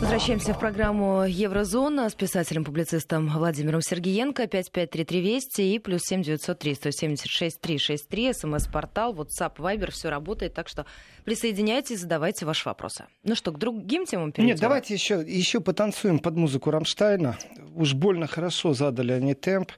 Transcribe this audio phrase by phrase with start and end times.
[0.00, 4.46] Возвращаемся в программу «Еврозона» с писателем-публицистом Владимиром Сергеенко.
[4.46, 8.32] 5533 Вести и плюс 7903 176 363.
[8.34, 9.90] СМС-портал, WhatsApp, Viber.
[9.90, 10.84] Все работает, так что
[11.24, 13.06] присоединяйтесь, задавайте ваши вопросы.
[13.24, 14.54] Ну что, к другим темам перейдем?
[14.54, 17.38] Нет, давайте еще, еще потанцуем под музыку Рамштайна.
[17.74, 19.72] Уж больно хорошо задали они темп.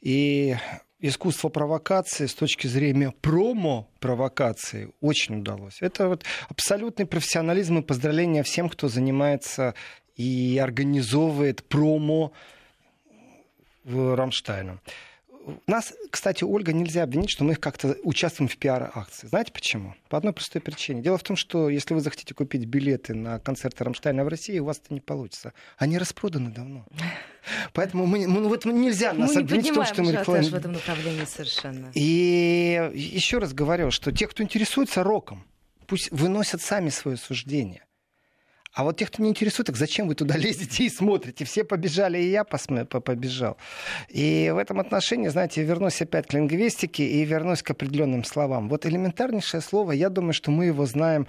[0.00, 0.56] И
[1.00, 5.78] искусство провокации с точки зрения промо-провокации очень удалось.
[5.80, 9.74] Это вот абсолютный профессионализм и поздравления всем, кто занимается
[10.16, 12.32] и организовывает промо
[13.84, 14.80] в Рамштайна.
[15.66, 19.28] Нас, кстати, Ольга, нельзя обвинить, что мы как-то участвуем в пиар-акции.
[19.28, 19.94] Знаете почему?
[20.08, 21.02] По одной простой причине.
[21.02, 24.64] Дело в том, что если вы захотите купить билеты на концерты Рамштайна в России, у
[24.64, 25.52] вас это не получится.
[25.76, 26.86] Они распроданы давно.
[27.72, 30.52] Поэтому мы, ну, вот нельзя нас мы обвинить в том, что мы рекламируем.
[30.52, 31.90] в этом направлении совершенно.
[31.94, 35.44] И еще раз говорю, что те, кто интересуется роком,
[35.86, 37.84] пусть выносят сами свое суждение.
[38.78, 41.44] А вот тех, кто не интересует, так зачем вы туда лезете и смотрите?
[41.44, 43.56] Все побежали, и я побежал.
[44.08, 48.68] И в этом отношении, знаете, вернусь опять к лингвистике и вернусь к определенным словам.
[48.68, 51.26] Вот элементарнейшее слово, я думаю, что мы его знаем,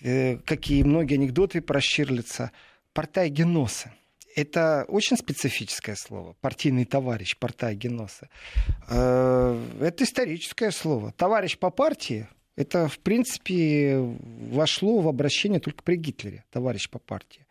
[0.00, 2.50] э, как и многие анекдоты про Штирлица.
[2.94, 3.92] Портайгеносы.
[4.34, 6.34] Это очень специфическое слово.
[6.40, 8.30] Партийный товарищ, портайгеносы.
[8.88, 11.12] Э, это историческое слово.
[11.12, 13.98] Товарищ по партии, это, в принципе,
[14.50, 17.46] вошло в обращение только при Гитлере, товарищ по партии.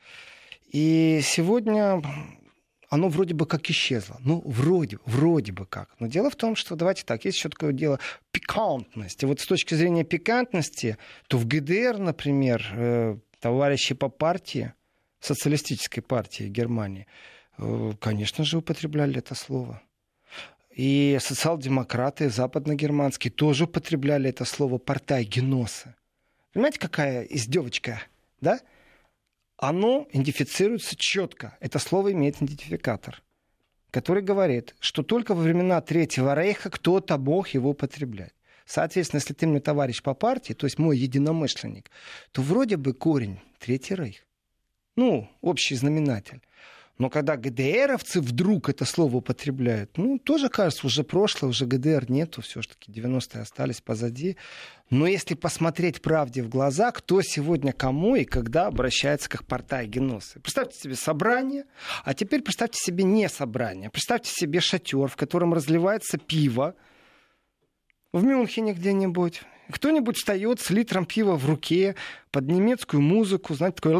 [0.71, 2.01] И сегодня
[2.89, 4.17] оно вроде бы как исчезло.
[4.19, 5.89] Ну, вроде, вроде бы как.
[5.99, 7.99] Но дело в том, что, давайте так, есть еще такое дело
[8.31, 9.25] пикантности.
[9.25, 10.97] Вот с точки зрения пикантности,
[11.27, 14.73] то в ГДР, например, э, товарищи по партии,
[15.19, 17.07] социалистической партии Германии,
[17.57, 19.81] э, конечно же, употребляли это слово.
[20.75, 25.95] И социал-демократы западногерманские тоже употребляли это слово «портай геноса».
[26.51, 28.01] Понимаете, какая издевочка,
[28.41, 28.59] да?
[29.55, 31.57] Оно идентифицируется четко.
[31.61, 33.23] Это слово имеет идентификатор,
[33.89, 38.33] который говорит, что только во времена Третьего Рейха кто-то мог его употреблять.
[38.65, 41.89] Соответственно, если ты мне товарищ по партии, то есть мой единомышленник,
[42.33, 44.25] то вроде бы корень Третий Рейх.
[44.97, 46.41] Ну, общий знаменатель.
[46.97, 52.41] Но когда ГДРовцы вдруг это слово употребляют, ну, тоже кажется, уже прошлое, уже ГДР нету,
[52.41, 54.37] все-таки 90-е остались позади.
[54.89, 60.39] Но если посмотреть правде в глаза, кто сегодня кому и когда обращается как портай геносы.
[60.39, 61.65] Представьте себе собрание,
[62.05, 63.89] а теперь представьте себе не собрание.
[63.89, 66.75] Представьте себе шатер, в котором разливается пиво
[68.13, 69.41] в Мюнхене где-нибудь.
[69.69, 71.95] Кто-нибудь встает с литром пива в руке
[72.31, 73.95] под немецкую музыку, знаете, такой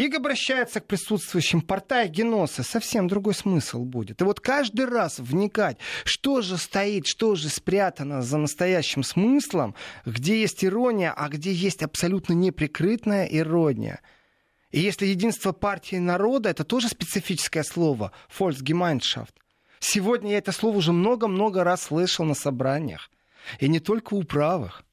[0.00, 0.10] лали-лали.
[0.10, 2.62] И обращается к присутствующим порта геноса.
[2.62, 4.20] Совсем другой смысл будет.
[4.20, 9.74] И вот каждый раз вникать, что же стоит, что же спрятано за настоящим смыслом,
[10.06, 14.00] где есть ирония, а где есть абсолютно неприкрытная ирония.
[14.70, 19.34] И если единство партии народа, это тоже специфическое слово, Volksgemeinschaft.
[19.80, 23.10] Сегодня я это слово уже много-много раз слышал на собраниях.
[23.58, 24.84] И не только у правых.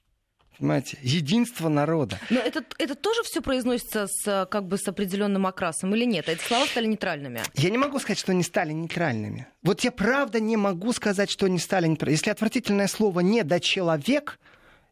[0.60, 2.20] Понимаете, единство народа.
[2.30, 6.30] Но это, это тоже все произносится с, как бы с определенным окрасом или нет?
[6.30, 7.42] Эти слова стали нейтральными?
[7.54, 9.48] Я не могу сказать, что они стали нейтральными.
[9.62, 12.18] Вот я правда не могу сказать, что они стали нейтральными.
[12.18, 14.40] Если отвратительное слово не до человек,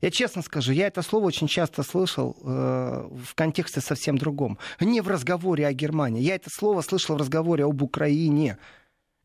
[0.02, 4.60] я честно скажу, я это слово очень часто слышал э, в контексте совсем другом.
[4.80, 6.22] Не в разговоре о Германии.
[6.22, 8.60] Я это слово слышал в разговоре об Украине,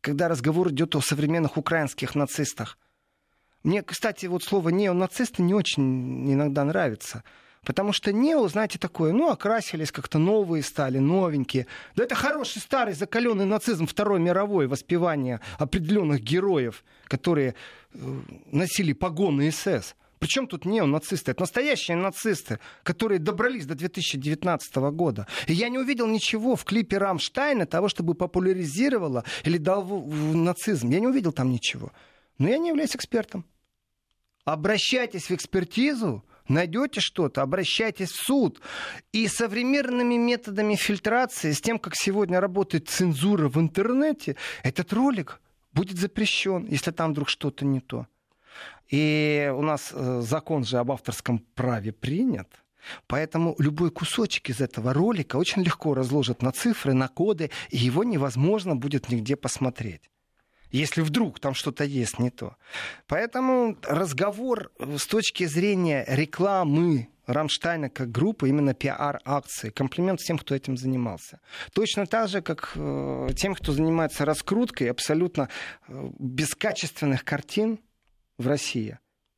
[0.01, 2.79] когда разговор идет о современных украинских нацистах.
[3.63, 7.23] Мне, кстати, вот слово неонацисты не очень иногда нравится.
[7.63, 11.67] Потому что нео, знаете, такое, ну, окрасились как-то новые стали, новенькие.
[11.95, 17.53] Да это хороший старый закаленный нацизм Второй мировой, воспевание определенных героев, которые
[17.93, 17.97] э,
[18.51, 19.95] носили погоны СС.
[20.17, 21.31] Причем тут неонацисты?
[21.31, 25.27] Это настоящие нацисты, которые добрались до 2019 года.
[25.45, 30.89] И я не увидел ничего в клипе Рамштайна того, чтобы популяризировало или дал нацизм.
[30.89, 31.91] Я не увидел там ничего.
[32.37, 33.45] Но я не являюсь экспертом.
[34.45, 38.61] Обращайтесь в экспертизу, найдете что-то, обращайтесь в суд.
[39.11, 45.41] И современными методами фильтрации, с тем, как сегодня работает цензура в интернете, этот ролик
[45.73, 48.07] будет запрещен, если там вдруг что-то не то.
[48.89, 52.49] И у нас э, закон же об авторском праве принят.
[53.07, 58.03] Поэтому любой кусочек из этого ролика очень легко разложат на цифры, на коды, и его
[58.03, 60.10] невозможно будет нигде посмотреть
[60.71, 62.55] если вдруг там что-то есть не то.
[63.07, 69.69] Поэтому разговор с точки зрения рекламы Рамштайна как группы, именно пиар-акции.
[69.69, 71.39] Комплимент всем, кто этим занимался.
[71.73, 75.49] Точно так же, как э, тем, кто занимается раскруткой абсолютно
[75.87, 77.79] э, бескачественных картин
[78.37, 78.97] в России.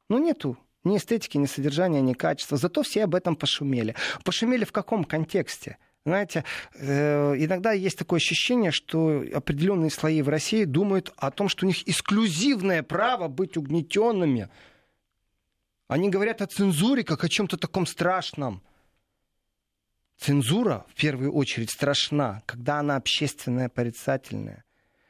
[0.09, 2.57] Ну, нету ни эстетики, ни содержания, ни качества.
[2.57, 3.95] Зато все об этом пошумели.
[4.23, 5.77] Пошумели в каком контексте?
[6.05, 6.43] Знаете,
[6.75, 11.67] э, иногда есть такое ощущение, что определенные слои в России думают о том, что у
[11.67, 14.49] них эксклюзивное право быть угнетенными.
[15.87, 18.61] Они говорят о цензуре как о чем-то таком страшном.
[20.17, 24.65] Цензура, в первую очередь, страшна, когда она общественная, порицательная.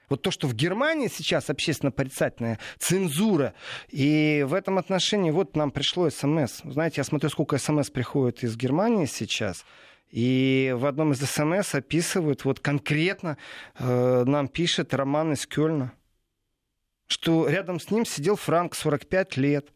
[0.10, 3.56] Вот то, что в Германии сейчас общественно порицательная цензура.
[3.90, 6.62] И в этом отношении вот нам пришло смс.
[6.64, 9.66] Знаете, я смотрю, сколько смс приходит из Германии сейчас.
[10.14, 13.36] И в одном из смс описывают, вот конкретно
[13.80, 15.92] э, нам пишет Роман из Кёльна,
[17.08, 19.70] что рядом с ним сидел Франк, 45 лет.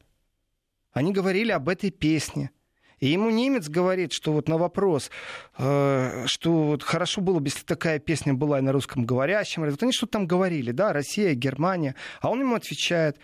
[0.92, 2.52] Они говорили об этой песне.
[3.00, 5.10] И ему немец говорит, что вот на вопрос,
[5.58, 9.68] э, что вот хорошо было бы, если такая песня была и на русском говорящем.
[9.68, 11.96] Вот они что-то там говорили, да, Россия, Германия.
[12.22, 13.18] А он ему отвечает,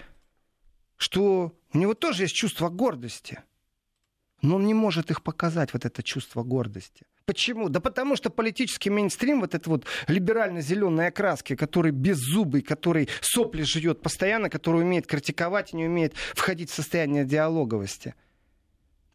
[0.98, 3.44] что у него тоже есть чувство гордости–
[4.44, 7.06] но он не может их показать, вот это чувство гордости.
[7.26, 7.70] Почему?
[7.70, 14.02] Да потому что политический мейнстрим, вот это вот либерально-зеленой окраски, который беззубый, который сопли жует
[14.02, 18.16] постоянно, который умеет критиковать не умеет входить в состояние диалоговости.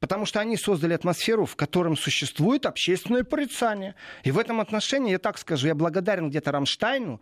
[0.01, 3.97] Потому что они создали атмосферу, в котором существует общественное порицание.
[4.23, 7.21] И в этом отношении, я так скажу, я благодарен где-то Рамштайну,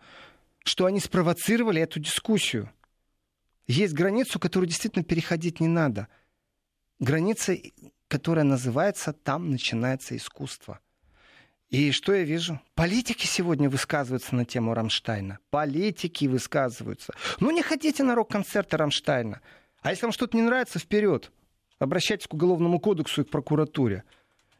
[0.63, 2.71] что они спровоцировали эту дискуссию.
[3.67, 6.07] Есть границу, которую действительно переходить не надо.
[6.99, 7.57] Граница
[8.07, 10.79] которая называется «Там начинается искусство».
[11.69, 12.61] И что я вижу?
[12.75, 15.39] Политики сегодня высказываются на тему Рамштайна.
[15.49, 17.13] Политики высказываются.
[17.41, 19.41] Ну, не ходите на рок-концерты Рамштайна.
[19.81, 21.31] А если вам что-то не нравится, вперед.
[21.77, 24.03] Обращайтесь к Уголовному кодексу и к прокуратуре.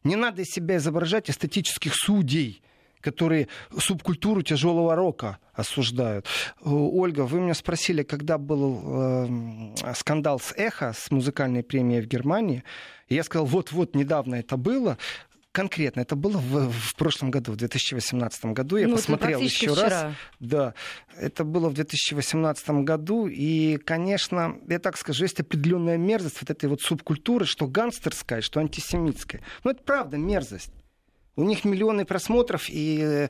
[0.03, 2.61] Не надо из себя изображать эстетических судей–
[3.01, 3.47] которые
[3.77, 6.25] субкультуру тяжелого рока осуждают.
[6.61, 12.63] Ольга, вы меня спросили, когда был э, скандал с «Эхо», с музыкальной премией в Германии.
[13.07, 14.97] И я сказал, вот-вот, недавно это было
[15.57, 16.01] конкретно.
[16.01, 18.77] Это было в, в прошлом году, в 2018 году.
[18.77, 19.89] Я ну, посмотрел еще вчера.
[19.89, 20.13] раз.
[20.39, 20.73] Да,
[21.19, 23.25] это было в 2018 году.
[23.25, 28.59] И, конечно, я так скажу, есть определенная мерзость вот этой вот субкультуры, что гангстерская, что
[28.59, 29.41] антисемитская.
[29.63, 30.71] Но это правда мерзость.
[31.37, 33.29] У них миллионы просмотров, и э,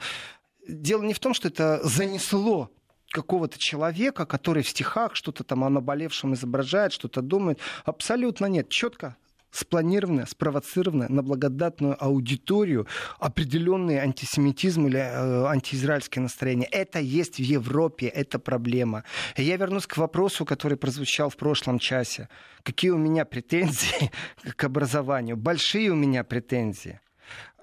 [0.67, 2.71] дело не в том, что это занесло
[3.09, 7.59] какого-то человека, который в стихах что-то там о наболевшем изображает, что-то думает.
[7.85, 8.69] Абсолютно нет.
[8.69, 9.15] Четко
[9.51, 12.87] спланированное, спровоцированное на благодатную аудиторию
[13.19, 16.67] определенный антисемитизм или э, антиизраильское настроение.
[16.71, 19.03] Это есть в Европе, это проблема.
[19.35, 22.29] И я вернусь к вопросу, который прозвучал в прошлом часе.
[22.63, 24.11] Какие у меня претензии
[24.55, 25.37] к образованию?
[25.37, 26.99] Большие у меня претензии.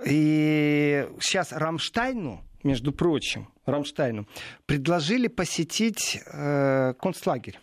[0.04, 4.26] И сейчас Рамштайну, между прочим, Рамштайну,
[4.66, 7.58] предложили посетить э, концлагерь.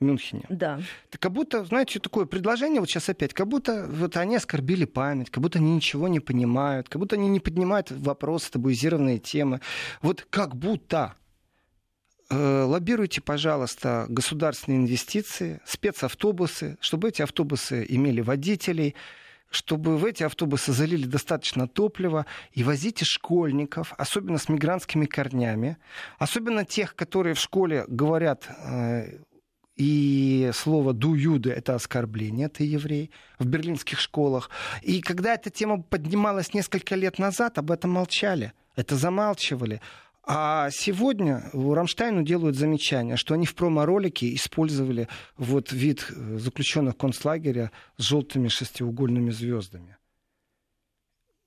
[0.00, 0.44] В Мюнхене.
[0.48, 0.80] Да.
[1.08, 5.30] Это как будто, знаете, такое предложение, вот сейчас опять, как будто вот они оскорбили память,
[5.30, 9.60] как будто они ничего не понимают, как будто они не поднимают вопросы, табуизированные темы.
[10.02, 11.14] Вот как будто
[12.28, 18.96] э, лоббируйте, пожалуйста, государственные инвестиции, спецавтобусы, чтобы эти автобусы имели водителей,
[19.50, 25.76] чтобы в эти автобусы залили достаточно топлива и возите школьников, особенно с мигрантскими корнями,
[26.18, 29.18] особенно тех, которые в школе говорят э,
[29.76, 34.50] и слово «дуюды»— это оскорбление, ты еврей, в берлинских школах.
[34.82, 39.80] И когда эта тема поднималась несколько лет назад, об этом молчали, это замалчивали.
[40.26, 47.70] А сегодня Рамштайну делают замечание, что они в промо-ролике использовали вот вид э, заключенных концлагеря
[47.98, 49.98] с желтыми шестиугольными звездами.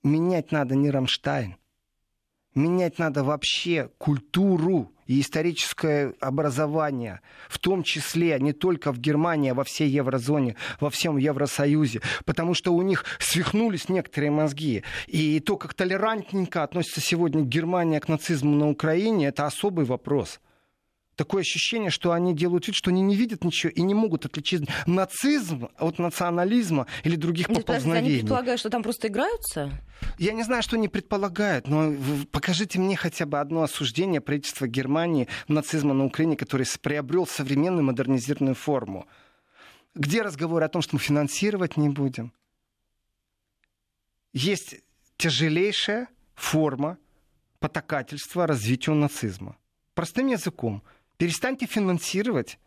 [0.04, 1.56] Менять надо не Рамштайн.
[2.54, 9.54] Менять надо вообще культуру и историческое образование, в том числе не только в Германии, а
[9.54, 14.84] во всей еврозоне, во всем Евросоюзе, потому что у них свихнулись некоторые мозги.
[15.06, 20.40] И то, как толерантненько относится сегодня Германия к нацизму на Украине, это особый вопрос
[21.18, 24.62] такое ощущение, что они делают вид, что они не видят ничего и не могут отличить
[24.86, 28.08] нацизм от национализма или других Нет, поползновений.
[28.10, 29.70] Они предполагают, что там просто играются?
[30.18, 31.92] Я не знаю, что они предполагают, но
[32.30, 38.54] покажите мне хотя бы одно осуждение правительства Германии нацизма на Украине, который приобрел современную модернизированную
[38.54, 39.08] форму.
[39.96, 42.32] Где разговоры о том, что мы финансировать не будем?
[44.32, 44.76] Есть
[45.16, 46.96] тяжелейшая форма
[47.58, 49.56] потакательства развитию нацизма.
[49.94, 50.84] Простым языком–
[51.18, 52.58] Перестаньте финансировать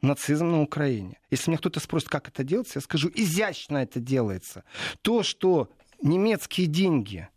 [0.00, 1.20] нацизм на Украине.
[1.30, 4.64] Если мне кто-то спросит, как это делается, я скажу, изящно это делается.
[5.02, 5.70] То, что
[6.02, 7.28] немецкие деньги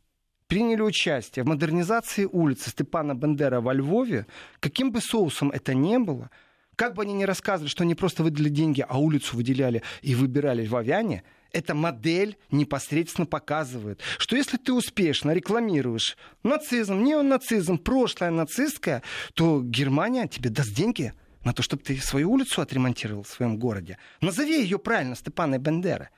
[0.47, 4.27] приняли участие в модернизации улицы Степана Бендера во Львове,
[4.59, 6.31] каким бы соусом это ни было,
[6.75, 10.67] Как бы они ни рассказывали, что они просто выдали деньги, а улицу выделяли и выбирали
[10.67, 11.23] в Авиане,
[11.55, 19.01] эта модель непосредственно показывает, что если ты успешно рекламируешь нацизм, неонацизм, прошлое нацистское,
[19.33, 21.13] то Германия тебе даст деньги
[21.45, 23.97] на то, чтобы ты свою улицу отремонтировал в своем городе.
[24.19, 26.09] Назови ее правильно, Степана Бендера.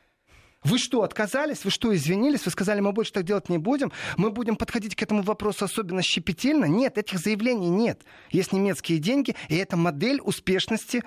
[0.64, 1.64] Вы что, отказались?
[1.64, 2.46] Вы что, извинились?
[2.46, 3.92] Вы сказали, мы больше так делать не будем?
[4.18, 6.66] Мы будем подходить к этому вопросу особенно щепетильно?
[6.66, 8.02] Нет, этих заявлений нет.
[8.32, 11.04] Есть немецкие деньги, и это модель успешности,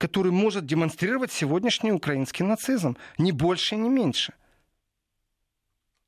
[0.00, 2.96] которую может демонстрировать сегодняшний украинский нацизм.
[3.18, 4.32] Ни больше, ни меньше.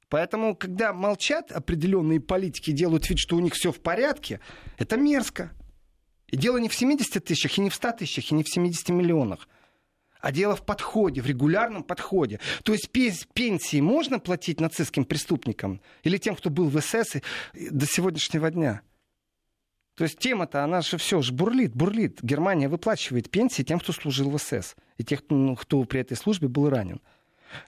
[0.09, 4.41] Поэтому, когда молчат определенные политики, делают вид, что у них все в порядке,
[4.79, 5.53] это мерзко.
[6.29, 8.89] И дело не в 70 тысячах, и не в 100 тысячах, и не в 70
[8.89, 9.47] миллионах
[10.21, 12.39] а дело в подходе, в регулярном подходе.
[12.63, 17.17] То есть пенсии можно платить нацистским преступникам или тем, кто был в СС
[17.53, 18.83] до сегодняшнего дня?
[19.95, 22.21] То есть тема-то, она же все же бурлит, бурлит.
[22.23, 26.49] Германия выплачивает пенсии тем, кто служил в СС, и тех, ну, кто при этой службе
[26.49, 27.01] был ранен.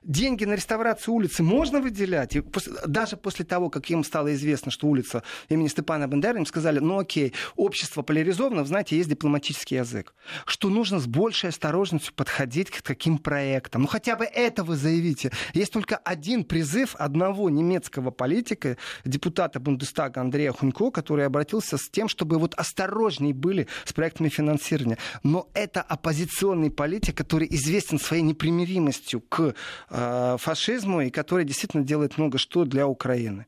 [0.02, 2.36] Деньги на реставрацию улицы можно выделять?
[2.36, 6.46] И после, даже после того, как им стало известно, что улица имени Степана Бендера, им
[6.46, 10.14] сказали, ну окей, общество поляризовано, вы знаете, есть дипломатический язык.
[10.46, 13.82] Что нужно с большей осторожностью подходить к таким проектам.
[13.82, 15.30] Ну хотя бы это вы заявите.
[15.52, 22.08] Есть только один призыв одного немецкого политика, депутата Бундестага Андрея Хунько, который обратился с тем,
[22.08, 24.98] чтобы вот осторожнее были с проектами финансирования.
[25.22, 29.54] Но это оппозиционный политик, который известен своей непримиримостью к
[29.88, 33.46] фашизму и который действительно делает много что для Украины.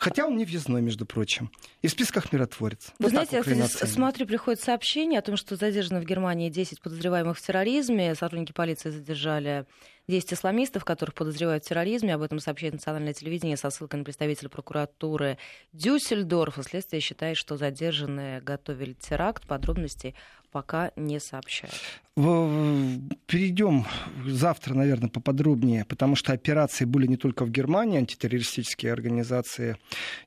[0.00, 1.50] Хотя он не въездной, между прочим.
[1.82, 2.86] И в списках миротворец.
[2.98, 6.80] Вы вот знаете, я кстати, смотрю, приходит сообщение о том, что задержано в Германии 10
[6.80, 8.14] подозреваемых в терроризме.
[8.14, 9.66] Сотрудники полиции задержали
[10.08, 12.14] 10 исламистов, которых подозревают в терроризме.
[12.14, 15.36] Об этом сообщает национальное телевидение со ссылкой на представителя прокуратуры
[15.74, 16.62] Дюссельдорфа.
[16.62, 19.46] Следствие считает, что задержанные готовили теракт.
[19.46, 20.14] Подробностей
[20.50, 21.74] пока не сообщают.
[22.16, 23.86] Перейдем
[24.26, 29.76] завтра, наверное, поподробнее, потому что операции были не только в Германии, антитеррористические организации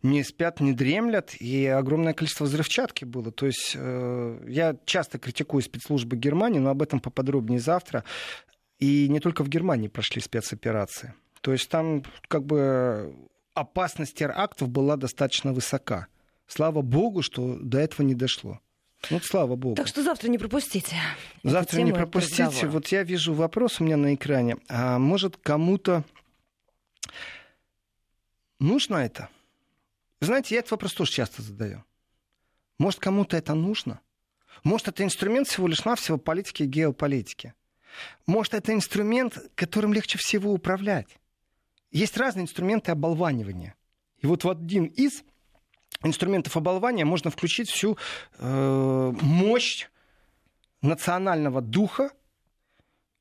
[0.02, 3.32] не спят, не дремлят, и огромное количество взрывчатки было.
[3.32, 8.04] То есть э, я часто критикую спецслужбы Германии, но об этом поподробнее завтра.
[8.80, 11.14] И не только в Германии прошли спецоперации.
[11.42, 13.14] То есть там как бы
[13.54, 16.08] опасность терактов была достаточно высока.
[16.48, 18.60] Слава богу, что до этого не дошло.
[19.10, 19.76] Ну, слава богу.
[19.76, 20.96] Так что завтра не пропустите.
[21.44, 22.68] Завтра не пропустите.
[22.68, 24.58] Вот я вижу вопрос у меня на экране.
[24.70, 26.04] А может, кому-то
[28.60, 29.30] нужно это?
[30.22, 31.84] знаете, я этот вопрос тоже часто задаю.
[32.80, 34.00] Может, кому-то это нужно?
[34.64, 37.54] Может, это инструмент всего лишь навсего политики и геополитики?
[38.26, 41.08] Может, это инструмент, которым легче всего управлять?
[41.92, 43.76] Есть разные инструменты оболванивания.
[44.20, 45.24] И вот в один из
[46.02, 47.98] инструментов оболвания можно включить всю
[48.40, 49.88] э, мощь
[50.82, 52.12] национального духа,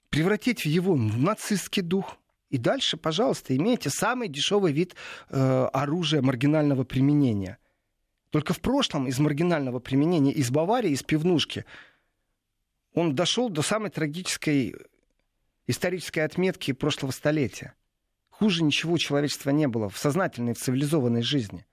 [0.08, 2.16] превратить в его нацистский дух.
[2.50, 4.94] И дальше, пожалуйста, имейте самый дешевый вид
[5.30, 7.58] э, оружия маргинального применения.
[8.30, 11.64] Только в прошлом из маргинального применения из Баварии, из пивнушки,
[12.94, 14.74] он дошел до самой трагической
[15.66, 17.74] исторической отметки прошлого столетия.
[18.30, 21.64] Хуже ничего человечества не было в сознательной, в цивилизованной жизни.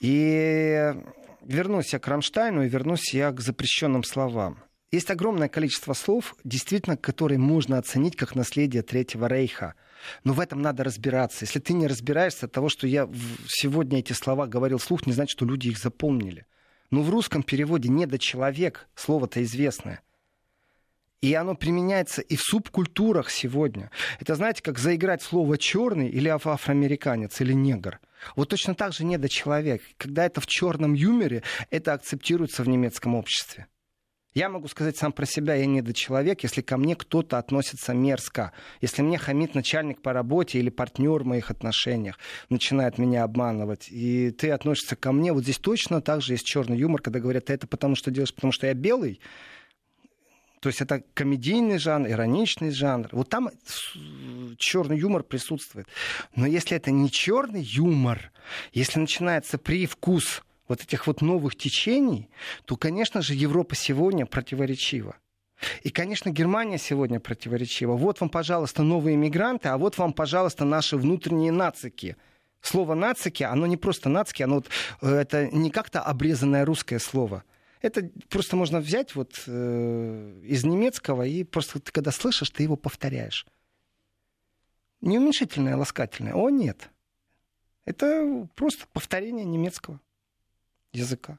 [0.00, 0.94] И
[1.42, 4.62] вернусь я к Рамштайну и вернусь я к запрещенным словам.
[4.90, 9.74] Есть огромное количество слов, действительно, которые можно оценить как наследие Третьего Рейха.
[10.24, 11.44] Но в этом надо разбираться.
[11.44, 13.08] Если ты не разбираешься от того, что я
[13.46, 16.46] сегодня эти слова говорил вслух, не значит, что люди их запомнили.
[16.90, 20.00] Но в русском переводе «недочеловек» слово-то известное.
[21.20, 23.90] И оно применяется и в субкультурах сегодня.
[24.20, 27.98] Это, знаете, как заиграть слово черный или афроамериканец или негр.
[28.36, 29.82] Вот точно так же недочеловек.
[29.96, 33.66] Когда это в черном юморе, это акцептируется в немецком обществе.
[34.34, 38.52] Я могу сказать сам про себя, я недочеловек, если ко мне кто-то относится мерзко.
[38.80, 44.30] Если мне хамит начальник по работе или партнер в моих отношениях, начинает меня обманывать, и
[44.30, 47.66] ты относишься ко мне, вот здесь точно так же есть черный юмор, когда говорят, это
[47.66, 49.18] потому что делаешь, потому что я белый,
[50.60, 53.08] то есть это комедийный жанр, ироничный жанр.
[53.12, 53.50] Вот там
[54.56, 55.86] черный юмор присутствует.
[56.34, 58.32] Но если это не черный юмор,
[58.72, 62.28] если начинается привкус вот этих вот новых течений,
[62.64, 65.16] то, конечно же, Европа сегодня противоречива.
[65.82, 67.94] И, конечно, Германия сегодня противоречива.
[67.94, 72.16] Вот вам, пожалуйста, новые мигранты, а вот вам, пожалуйста, наши внутренние нацики.
[72.60, 74.68] Слово нацики, оно не просто нацики, оно вот,
[75.02, 77.44] э, это не как-то обрезанное русское слово–
[77.80, 82.76] это просто можно взять вот э, из немецкого, и просто ты когда слышишь, ты его
[82.76, 83.46] повторяешь.
[85.00, 86.34] Не уменьшительное, а ласкательное.
[86.34, 86.90] О, нет.
[87.84, 90.00] Это просто повторение немецкого
[90.92, 91.38] языка.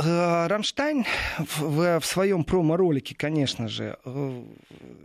[0.00, 1.04] Э, Рамштайн
[1.38, 4.42] в, в своем промо-ролике, конечно же, э,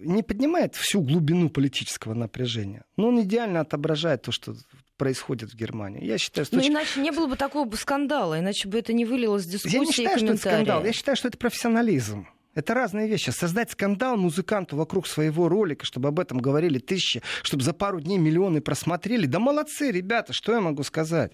[0.01, 2.83] не поднимает всю глубину политического напряжения.
[2.95, 4.55] Но он идеально отображает то, что
[4.97, 6.05] происходит в Германии.
[6.05, 6.57] Я считаю, что...
[6.57, 9.73] Ну, иначе не было бы такого бы скандала, иначе бы это не вылилось в дискуссии
[9.73, 10.85] Я не считаю, что это скандал.
[10.85, 12.27] Я считаю, что это профессионализм.
[12.53, 13.31] Это разные вещи.
[13.31, 18.19] Создать скандал музыканту вокруг своего ролика, чтобы об этом говорили тысячи, чтобы за пару дней
[18.19, 19.25] миллионы просмотрели.
[19.25, 21.31] Да молодцы, ребята, что я могу сказать?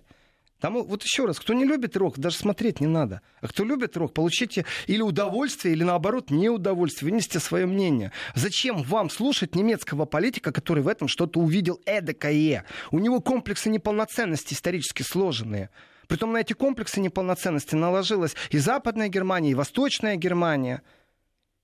[0.59, 3.21] Там, вот еще раз, кто не любит рок, даже смотреть не надо.
[3.39, 8.11] А кто любит рок, получите или удовольствие, или наоборот неудовольствие, вынесите свое мнение.
[8.35, 12.65] Зачем вам слушать немецкого политика, который в этом что-то увидел эдакое?
[12.91, 15.69] У него комплексы неполноценности исторически сложенные.
[16.09, 20.81] Притом на эти комплексы неполноценности наложилась и Западная Германия, и Восточная Германия,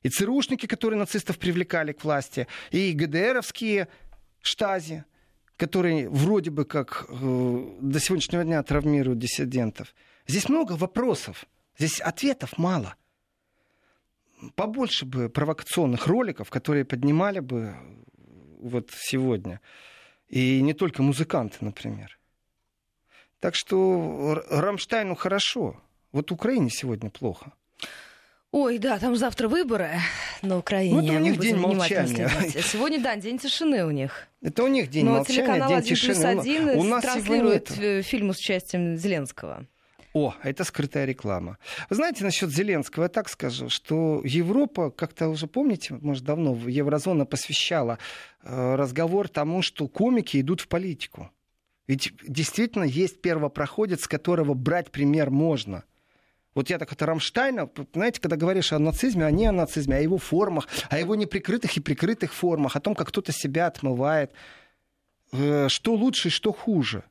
[0.03, 3.89] и ЦРУшники, которые нацистов привлекали к власти, и ГДРовские
[4.41, 5.03] штази
[5.57, 9.93] которые вроде бы как э, до сегодняшнего дня травмируют диссидентов.
[10.27, 11.45] Здесь много вопросов,
[11.77, 12.95] здесь ответов мало.
[14.55, 17.75] Побольше бы провокационных роликов, которые поднимали бы э,
[18.59, 19.61] вот сегодня.
[20.27, 22.19] И не только музыканты, например.
[23.39, 25.81] Так что Рамштайну хорошо.
[26.11, 27.53] Вот Украине сегодня плохо.
[28.57, 29.89] Ой, да, там завтра выборы
[30.41, 31.01] на Украине.
[31.01, 32.29] Ну, это у них день молчания.
[32.61, 34.29] Сегодня, да, день тишины у них.
[34.41, 36.13] Это у них день Но молчания, телеканал день 1 тишины.
[36.13, 37.67] плюс 1 у нас транслирует
[38.05, 39.67] фильм с участием Зеленского.
[40.13, 41.57] О, это скрытая реклама.
[41.89, 47.25] Вы знаете, насчет Зеленского, я так скажу, что Европа, как-то уже помните, может, давно Еврозона
[47.25, 47.99] посвящала
[48.41, 51.29] э, разговор тому, что комики идут в политику.
[51.87, 55.83] Ведь действительно есть первопроходец, с которого брать пример можно–
[56.55, 59.99] вот я так это Рамштайна, знаете, когда говоришь о нацизме, а не о нацизме, о
[59.99, 64.31] его формах, о его неприкрытых и прикрытых формах, о том, как кто-то себя отмывает,
[65.33, 67.03] э, что лучше и что хуже.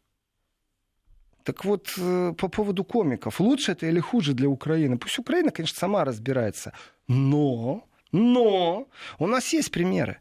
[1.43, 3.39] Так вот, э, по поводу комиков.
[3.39, 4.97] Лучше это или хуже для Украины?
[4.97, 6.73] Пусть Украина, конечно, сама разбирается.
[7.07, 10.21] Но, но у нас есть примеры.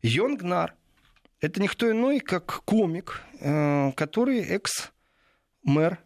[0.00, 0.74] Йонгнар–
[1.42, 5.98] это никто иной, как комик, э, который экс-мэр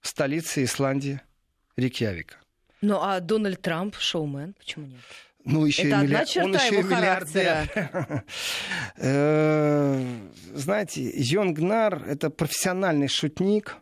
[0.00, 1.20] столицы Исландии–
[1.76, 2.36] Рикьявика.
[2.80, 5.00] Ну а Дональд Трамп шоумен, почему нет?
[5.44, 6.14] Ну, еще Это и милли...
[6.14, 8.24] одна черта он еще его и миллиардер.
[8.96, 10.18] Э,
[10.54, 13.76] знаете, Йонгнар— это профессиональный шутник.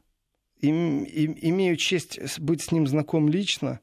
[0.60, 3.80] Имею честь быть с ним знаком лично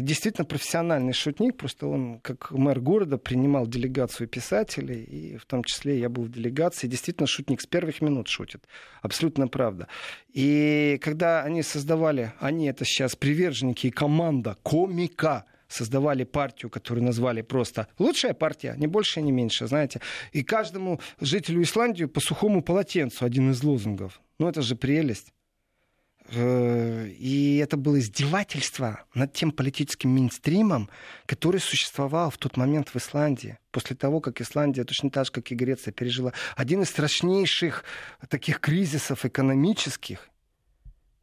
[0.00, 5.98] действительно профессиональный шутник, просто он, как мэр города, принимал делегацию писателей, и в том числе
[5.98, 8.66] я был в делегации, действительно шутник с первых минут шутит.
[9.02, 9.88] Абсолютно правда.
[10.32, 17.42] И когда они создавали, они это сейчас приверженники и команда комика, создавали партию, которую назвали
[17.42, 20.00] просто «Лучшая партия», не больше, не меньше, знаете.
[20.32, 24.20] И каждому жителю Исландии по сухому полотенцу один из лозунгов.
[24.38, 25.32] Ну, это же прелесть.
[26.30, 30.90] Э, и это было издевательство над тем политическим мейнстримом,
[31.26, 33.58] который существовал в тот момент в Исландии.
[33.70, 37.84] После того, как Исландия, точно так же, как и Греция, пережила один из страшнейших
[38.28, 40.28] таких кризисов экономических,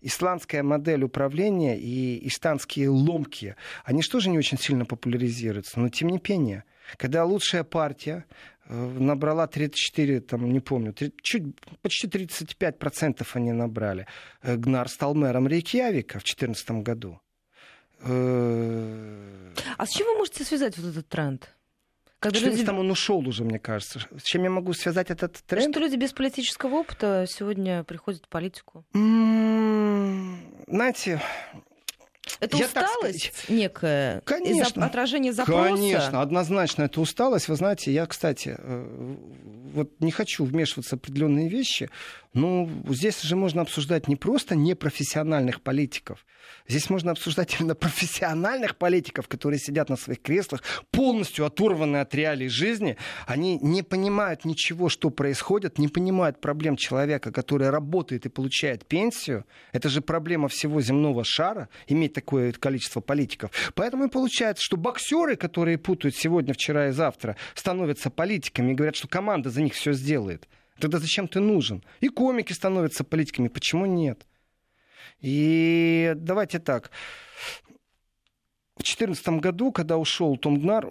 [0.02, 6.22] исландская модель управления и истанские ломки, они же не очень сильно популяризируются, но тем не
[6.28, 6.64] менее,
[6.98, 8.26] когда лучшая партия
[8.70, 11.44] набрала 34, там, не помню, 3, чуть,
[11.82, 14.08] почти 35% они набрали.
[14.42, 17.20] Э, Гнар стал мэром Рейкьявика в 2014 году.
[18.02, 21.56] Э, а с чем вы можете связать вот этот тренд?
[22.20, 22.66] Когда люди...
[22.66, 24.00] там он ушел уже, мне кажется.
[24.18, 25.72] С чем я могу связать этот тренд?
[25.72, 28.84] Что люди без политического опыта сегодня приходят в политику?
[30.68, 31.22] Знаете,
[32.40, 33.50] это я усталость так...
[33.50, 34.22] некая?
[34.22, 34.80] Конечно.
[34.80, 35.70] Из отражения запроса?
[35.70, 37.48] Конечно, однозначно это усталость.
[37.48, 39.16] Вы знаете, я, кстати, э,
[39.74, 41.90] вот не хочу вмешиваться в определенные вещи,
[42.36, 46.26] но здесь же можно обсуждать не просто непрофессиональных политиков,
[46.68, 52.50] здесь можно обсуждать именно профессиональных политиков, которые сидят на своих креслах, полностью оторванные от реалий
[52.50, 52.98] жизни.
[53.26, 59.46] Они не понимают ничего, что происходит, не понимают проблем человека, который работает и получает пенсию.
[59.72, 63.52] Это же проблема всего земного шара, иметь такое количество политиков.
[63.76, 68.98] Поэтому и получается, что боксеры, которые путают сегодня, вчера и завтра, становятся политиками и говорят,
[68.98, 70.50] что команда за них все сделает.
[70.80, 71.84] Тогда зачем ты нужен?
[72.02, 73.48] И комики становятся политиками.
[73.48, 74.26] Почему нет?
[75.22, 76.92] И давайте так.
[78.76, 80.90] В 2014 году, когда ушел Том Гнар, э,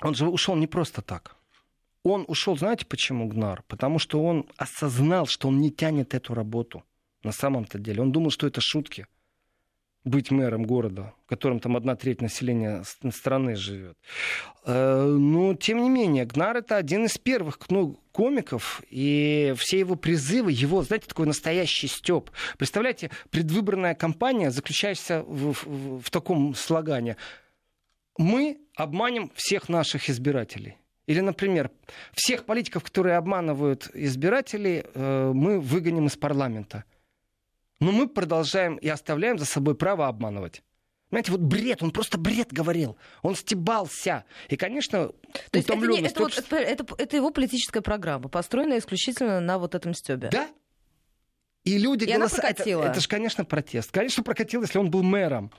[0.00, 1.36] он же ушел не просто так.
[2.02, 3.62] Он ушел, знаете почему Гнар?
[3.66, 6.84] Потому что он осознал, что он не тянет эту работу.
[7.22, 8.02] На самом-то деле.
[8.02, 9.06] Он думал, что это шутки.
[10.04, 13.96] Быть мэром города, в котором там одна треть населения страны живет.
[14.64, 19.96] Э, но, тем не менее, Гнар это один из первых ну, комиков, и все его
[19.96, 22.30] призывы, его, знаете, такой настоящий степ.
[22.58, 27.16] Представляете, предвыборная кампания, заключающаяся в, в, в таком слогане.
[28.18, 30.76] Мы обманем всех наших избирателей.
[31.06, 31.70] Или, например,
[32.12, 36.84] всех политиков, которые обманывают избирателей, э, мы выгоним из парламента.
[37.80, 40.62] Но мы продолжаем и оставляем за собой право обманывать.
[41.10, 42.96] Знаете, вот бред, он просто бред говорил.
[43.22, 44.24] Он стебался.
[44.48, 48.78] И, конечно, То есть это, не, это, вот, это, это, это его политическая программа, построенная
[48.78, 50.28] исключительно на вот этом стебе.
[50.32, 50.48] Да.
[51.62, 52.54] И люди голосовали.
[52.58, 53.90] Это, это же, конечно, протест.
[53.92, 55.52] Конечно, прокатил, если он был мэром.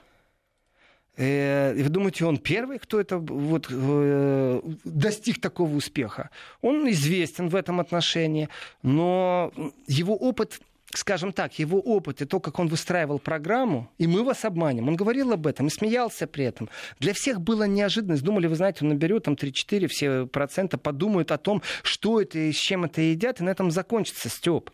[1.16, 6.30] Э, и вы думаете, он первый, кто это вот, э, достиг такого успеха?
[6.60, 8.48] Он известен в этом отношении,
[8.82, 9.52] но
[9.86, 10.60] его опыт
[10.96, 14.88] скажем так, его опыт и то, как он выстраивал программу, и мы вас обманем.
[14.88, 16.68] Он говорил об этом и смеялся при этом.
[16.98, 18.22] Для всех было неожиданность.
[18.22, 22.52] Думали, вы знаете, он наберет там 3-4 все процента, подумают о том, что это и
[22.52, 24.70] с чем это едят, и на этом закончится Степ.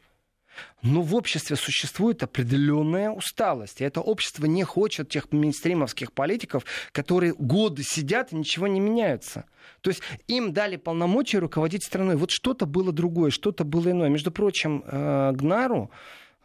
[0.83, 3.81] Но в обществе существует определенная усталость.
[3.81, 9.45] И это общество не хочет тех мейнстримовских политиков, которые годы сидят и ничего не меняются.
[9.81, 12.17] То есть им дали полномочия руководить страной.
[12.17, 14.09] Вот что-то было другое, что-то было иное.
[14.09, 15.91] Между прочим, э, Гнару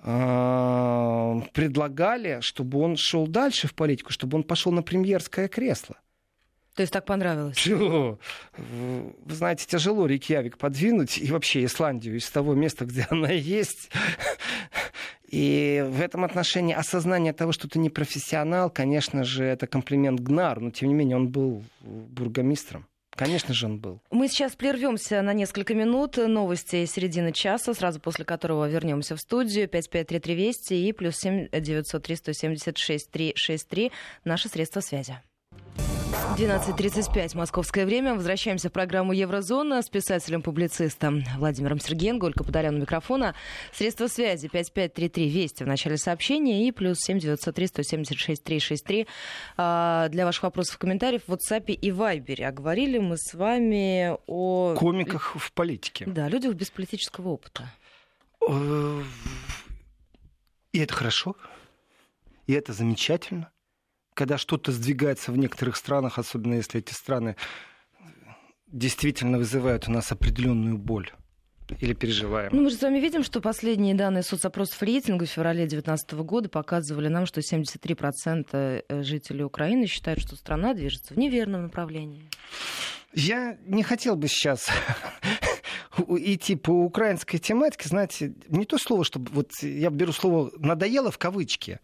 [0.04, 5.98] э, предлагали, чтобы он шел дальше в политику, чтобы он пошел на премьерское кресло.
[6.78, 7.66] То есть так понравилось?
[7.66, 8.20] Вы
[9.30, 13.90] знаете, тяжело Рикьявик подвинуть, и вообще Исландию из того места, где она есть.
[15.28, 20.60] И в этом отношении осознание того, что ты не профессионал, конечно же, это комплимент Гнар,
[20.60, 22.86] но тем не менее он был бургомистром.
[23.10, 24.00] Конечно же, он был.
[24.12, 26.18] Мы сейчас прервемся на несколько минут.
[26.18, 29.68] Новости середины часа, сразу после которого вернемся в студию.
[29.68, 33.92] 5533 Вести и плюс 7 903 176 363.
[34.24, 35.18] Наши средства связи.
[36.08, 38.16] 12.35 московское время.
[38.16, 43.36] Возвращаемся в программу «Еврозона» с писателем-публицистом Владимиром Сергеенко, Ольга Подолян у микрофона.
[43.74, 49.08] Средства связи 5533 Вести в начале сообщения и плюс 7903 176 363
[49.56, 52.44] для ваших вопросов и комментариев в WhatsApp и Viber.
[52.44, 54.76] А говорили мы с вами о...
[54.78, 56.06] Комиках в политике.
[56.08, 57.70] Да, людях без политического опыта.
[58.48, 59.02] Э,
[60.72, 61.36] и это хорошо,
[62.46, 63.52] и это замечательно
[64.18, 67.36] когда что-то сдвигается в некоторых странах, особенно если эти страны
[68.66, 71.12] действительно вызывают у нас определенную боль
[71.80, 72.50] или переживаем.
[72.54, 76.50] Ну, мы же с вами видим, что последние данные соцопросов рейтинга в феврале 2019 года
[76.50, 82.30] показывали нам, что 73% э, жителей Украины считают, что страна движется в неверном направлении.
[83.14, 84.70] Я не хотел бы сейчас
[85.98, 91.20] идти по украинской тематике, знаете, не то слово, чтобы вот я беру слово надоело в
[91.20, 91.80] кавычки.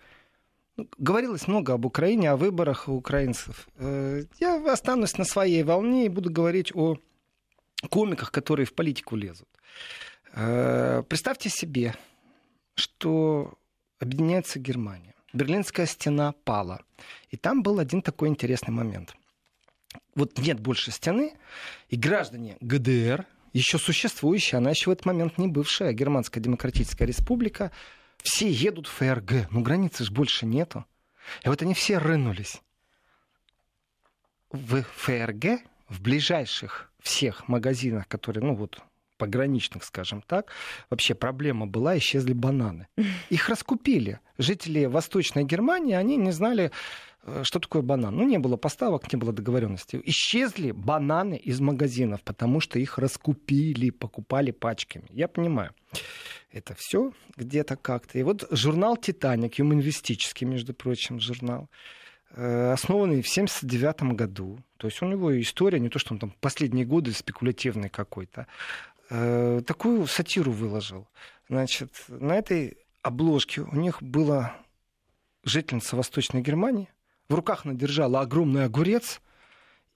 [0.76, 3.68] Говорилось много об Украине, о выборах украинцев.
[3.78, 6.98] Э, я останусь на своей волне и буду говорить о
[7.90, 9.48] комиках, которые в политику лезут.
[10.34, 11.94] Э, представьте себе,
[12.76, 13.54] что
[14.00, 15.14] объединяется Германия.
[15.32, 16.82] Берлинская стена пала.
[17.30, 19.16] И там был один такой интересный момент.
[20.16, 21.34] Вот нет больше стены,
[21.90, 27.72] и граждане ГДР, еще существующая, она еще в этот момент не бывшая Германская Демократическая Республика,
[28.24, 30.86] все едут в ФРГ, но границы же больше нету.
[31.44, 32.62] И вот они все рынулись.
[34.52, 38.82] В ФРГ, в ближайших всех магазинах, которые, ну вот,
[39.24, 40.52] пограничных, скажем так,
[40.90, 42.88] вообще проблема была, исчезли бананы.
[43.30, 44.20] Их раскупили.
[44.38, 46.72] Жители Восточной Германии, они не знали,
[47.24, 48.16] э, что такое банан.
[48.16, 50.02] Ну, не было поставок, не было договоренности.
[50.06, 55.06] Исчезли бананы из магазинов, потому что их раскупили, покупали пачками.
[55.10, 55.72] Я понимаю
[56.54, 58.20] это все где-то как-то.
[58.20, 61.68] И вот журнал «Титаник», юмористический, между прочим, журнал,
[62.36, 64.60] э, основанный в 1979 году.
[64.78, 68.48] То есть у него история, не то, что он там последние годы спекулятивный какой-то.
[69.16, 71.08] Э, такую сатиру выложил.
[71.48, 74.56] Значит, на этой обложке у них была
[75.44, 76.90] жительница Восточной Германии.
[77.30, 79.22] В руках она держала огромный огурец,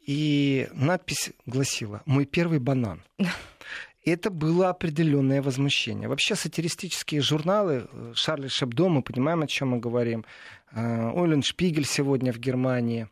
[0.05, 3.01] и надпись гласила «Мой первый банан».
[4.05, 6.07] это было определенное возмущение.
[6.07, 10.25] Вообще сатиристические журналы, э, Шарли Шебдо, мы понимаем, о чем мы говорим,
[10.73, 13.07] э, Ойлен Шпигель сегодня в Германии,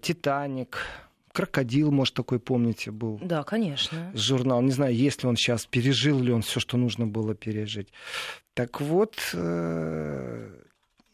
[0.00, 0.78] Титаник,
[1.38, 3.18] Крокодил, может, такой, помните, был.
[3.22, 4.10] Да, конечно.
[4.14, 4.60] Журнал.
[4.62, 7.88] Не знаю, есть ли он сейчас, пережил ли он все, что нужно было пережить.
[8.54, 9.16] Так вот,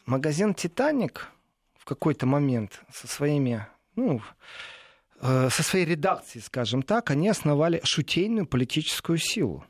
[0.05, 1.27] магазин «Титаник»
[1.77, 4.21] в какой-то момент со своими ну,
[5.21, 9.65] Э, со своей редакцией, скажем так, они основали шутейную политическую силу.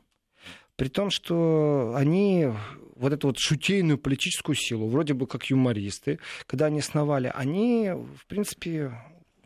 [0.76, 2.48] При том, что они
[2.96, 8.26] вот эту вот шутейную политическую силу, вроде бы как юмористы, когда они основали, они, в
[8.26, 8.92] принципе,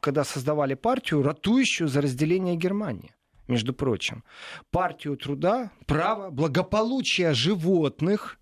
[0.00, 3.14] когда создавали партию, ратующую за разделение Германии
[3.48, 4.24] между прочим,
[4.70, 8.38] партию труда, право, благополучия животных,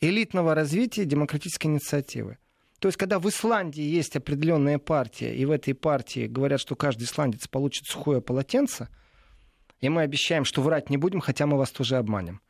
[0.00, 2.38] элитного развития демократической инициативы.
[2.78, 7.04] То есть, когда в Исландии есть определенная партия, и в этой партии говорят, что каждый
[7.04, 8.88] исландец получит сухое полотенце,
[9.80, 12.40] и мы обещаем, что врать не будем, хотя мы вас тоже обманем.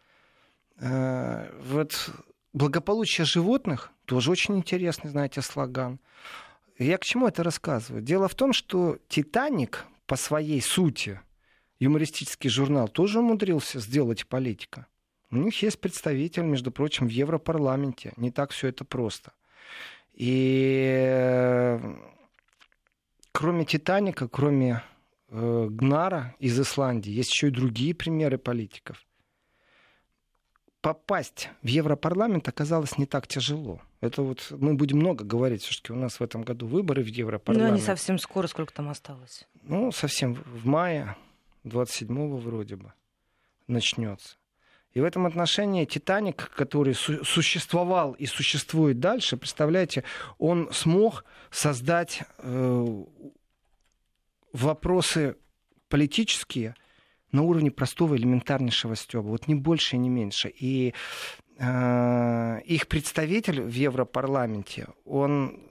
[0.79, 2.11] Э, вот
[2.53, 6.01] благополучие животных тоже очень интересный, знаете, слоган.
[6.79, 8.03] Я к чему это рассказываю?
[8.03, 11.21] Дело в том, что «Титаник» по своей сути,
[11.79, 14.87] юмористический журнал, тоже умудрился сделать политика.
[15.31, 18.13] У них есть представитель, между прочим, в Европарламенте.
[18.17, 19.33] Не так все это просто.
[20.13, 21.97] И э,
[23.33, 24.83] кроме «Титаника», кроме
[25.29, 29.05] э, Гнара из Исландии, есть еще и другие примеры политиков.
[30.81, 33.81] Попасть в Европарламент оказалось не так тяжело.
[34.05, 37.71] Это вот мы будем много говорить, все-таки у нас в этом году выборы в Европарламент.
[37.71, 39.49] Ну, не совсем скоро, сколько там осталось?
[39.63, 41.17] Ну, совсем в мае,
[41.65, 42.93] 27-го вроде бы,
[43.67, 44.37] начнется.
[44.93, 50.05] И в этом отношении Титаник, который су- существовал и существует дальше, представляете,
[50.37, 53.05] он смог создать э,
[54.53, 55.37] вопросы
[55.89, 56.77] политические
[57.33, 59.27] на уровне простого элементарнейшего стеба.
[59.29, 60.49] Вот не больше и не меньше.
[60.49, 60.95] И
[61.57, 65.65] их представитель в Европарламенте, он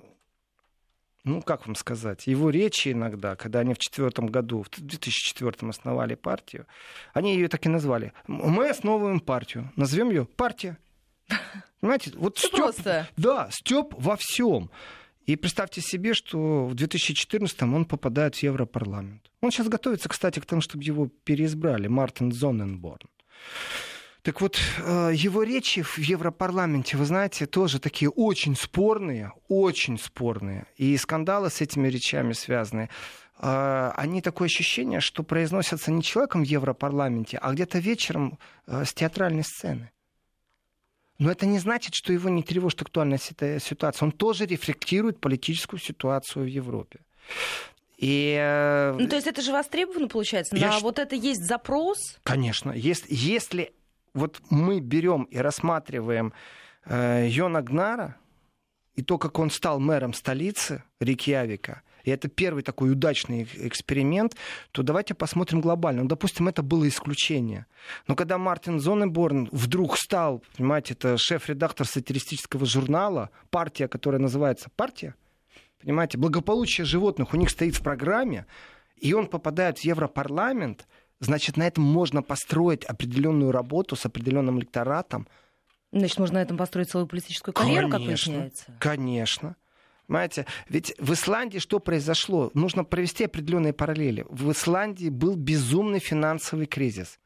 [1.23, 6.15] ну, как вам сказать, его речи иногда, когда они в четвертом году, в 2004 основали
[6.15, 6.67] партию,
[7.13, 8.11] они ее так и назвали.
[8.27, 9.71] Мы основываем партию.
[9.75, 10.77] Назовем ее партия.
[11.79, 13.07] Понимаете, вот Степ, просто.
[13.15, 14.69] Да, Степ во всем.
[15.25, 19.31] И представьте себе, что в 2014 он попадает в Европарламент.
[19.39, 23.09] Он сейчас готовится, кстати, к тому, чтобы его переизбрали, Мартин Зоненборн.
[24.23, 30.65] Так вот, э, его речи в Европарламенте, вы знаете, тоже такие очень спорные, очень спорные.
[30.77, 32.89] И скандалы с этими речами связаны.
[33.37, 38.93] Э, они такое ощущение, что произносятся не человеком в Европарламенте, а где-то вечером э, с
[38.93, 39.91] театральной сцены.
[41.19, 44.05] Но это не значит, что его не тревожит актуальная ситуация.
[44.05, 47.01] Он тоже рефлектирует политическую ситуацию в Европе.
[47.97, 48.93] И...
[48.97, 50.55] Ну, то есть это же востребовано, получается?
[50.55, 52.17] Я На вот это есть запрос?
[52.23, 52.71] Конечно.
[52.71, 53.73] Если, если
[54.13, 56.33] вот мы берем и рассматриваем
[56.85, 58.17] э, Йона Гнара
[58.95, 64.35] и то, как он стал мэром столицы Рикьявика, и это первый такой удачный эксперимент,
[64.71, 66.03] то давайте посмотрим глобально.
[66.03, 67.65] Ну, допустим, это было исключение.
[68.07, 75.15] Но когда Мартин Зонеборн вдруг стал, понимаете, это шеф-редактор сатиристического журнала, партия, которая называется «Партия»,
[75.81, 78.45] понимаете, благополучие животных у них стоит в программе,
[78.97, 80.85] и он попадает в Европарламент–
[81.23, 85.27] значит, на этом можно построить определенную работу с определенным электоратом.
[85.91, 88.65] Значит, можно на этом построить целую политическую карьеру, конечно, как выясняется.
[88.79, 89.55] Конечно.
[90.07, 92.51] Понимаете, ведь в Исландии что произошло?
[92.53, 94.25] Нужно провести определенные параллели.
[94.29, 97.19] В Исландии был безумный финансовый кризис.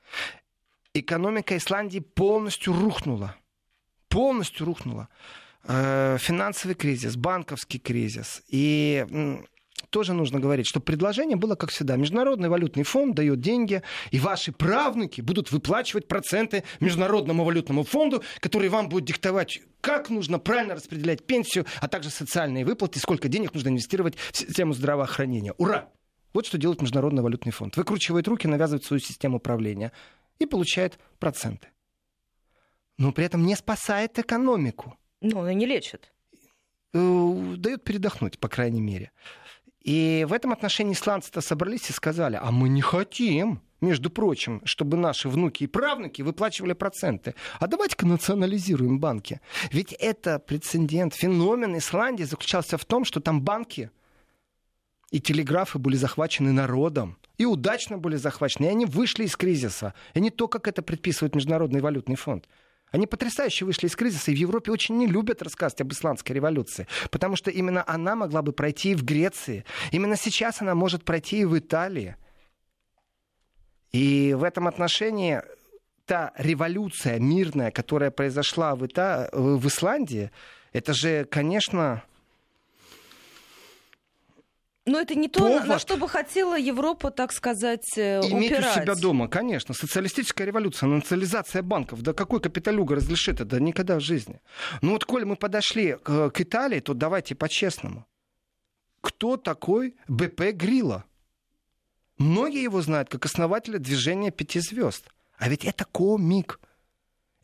[0.94, 3.36] Экономика Исландии полностью рухнула.
[4.10, 5.10] Полностью рухнула.
[5.64, 8.44] Э, финансовый кризис, банковский кризис.
[8.48, 9.06] И
[9.90, 11.96] тоже нужно говорить, что предложение было, как всегда.
[11.96, 18.70] Международный валютный фонд дает деньги, и ваши правнуки будут выплачивать проценты Международному валютному фонду, который
[18.70, 23.70] вам будет диктовать, как нужно правильно распределять пенсию, а также социальные выплаты, сколько денег нужно
[23.70, 25.54] инвестировать в систему здравоохранения.
[25.58, 25.90] Ура!
[26.34, 27.78] Вот что делает Международный валютный фонд.
[27.78, 29.92] Выкручивает руки, навязывает свою систему управления
[30.40, 31.70] и получает проценты.
[32.98, 34.98] Но при этом не спасает экономику.
[35.22, 36.14] Ну, он и не лечит.
[36.94, 39.12] Э, дает передохнуть, по крайней мере.
[39.88, 44.98] И в этом отношении исландцы-то собрались и сказали, а мы не хотим, между прочим, чтобы
[44.98, 47.36] наши внуки и правнуки выплачивали проценты.
[47.58, 49.40] А давайте-ка национализируем банки.
[49.72, 53.90] Ведь это прецедент, феномен Исландии заключался в том, что там банки
[55.10, 57.18] и телеграфы были захвачены народом.
[57.38, 58.66] И удачно были захвачены.
[58.66, 59.94] И они вышли из кризиса.
[60.14, 62.50] И не то, как это предписывает Международный валютный фонд.
[62.92, 66.88] Они потрясающе вышли из кризиса, и в Европе очень не любят рассказывать об исландской революции,
[67.12, 69.66] потому что именно она могла бы пройти и в Греции.
[69.92, 72.16] Именно сейчас она может пройти и в Италии.
[73.92, 75.42] И в этом отношении
[76.06, 79.30] та революция мирная, которая произошла в, Ита...
[79.34, 80.32] в Исландии,
[80.72, 82.04] это же, конечно,
[84.88, 85.68] но это не то, повод...
[85.68, 88.78] на что бы хотела Европа, так сказать, э, Иметь упирать.
[88.78, 89.74] у себя дома, конечно.
[89.74, 92.02] Социалистическая революция, национализация банков.
[92.02, 93.60] Да какой капиталюга разрешит это?
[93.60, 94.42] Никогда в жизни.
[94.82, 98.08] Ну вот, коль мы подошли к, к Италии, то давайте по-честному.
[99.02, 101.06] Кто такой БП Грилла?
[102.18, 105.10] Многие его знают как основателя движения пяти звезд.
[105.38, 106.60] А ведь это комик.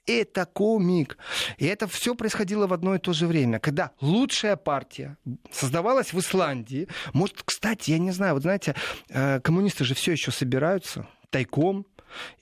[0.05, 1.17] Это комик.
[1.57, 5.17] И это все происходило в одно и то же время, когда лучшая партия
[5.51, 6.87] создавалась в Исландии.
[7.13, 8.75] Может, кстати, я не знаю, вот знаете,
[9.09, 11.85] э, коммунисты же все еще собираются тайком,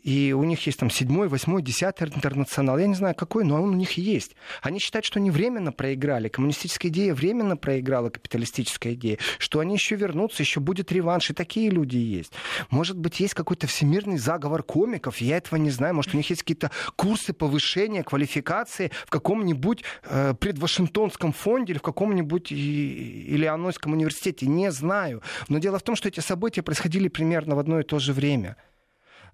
[0.03, 2.77] и у них есть там седьмой, восьмой, десятый интернационал.
[2.77, 4.35] Я не знаю, какой, но он у них есть.
[4.61, 6.27] Они считают, что они временно проиграли.
[6.27, 9.19] Коммунистическая идея временно проиграла капиталистическая идея.
[9.37, 11.29] Что они еще вернутся, еще будет реванш.
[11.29, 12.33] И такие люди есть.
[12.69, 15.17] Может быть, есть какой-то всемирный заговор комиков.
[15.17, 15.95] Я этого не знаю.
[15.95, 21.83] Может, у них есть какие-то курсы повышения квалификации в каком-нибудь э, предвашингтонском фонде или в
[21.83, 24.47] каком-нибудь Иллианойском университете.
[24.47, 25.21] Не знаю.
[25.47, 28.57] Но дело в том, что эти события происходили примерно в одно и то же время.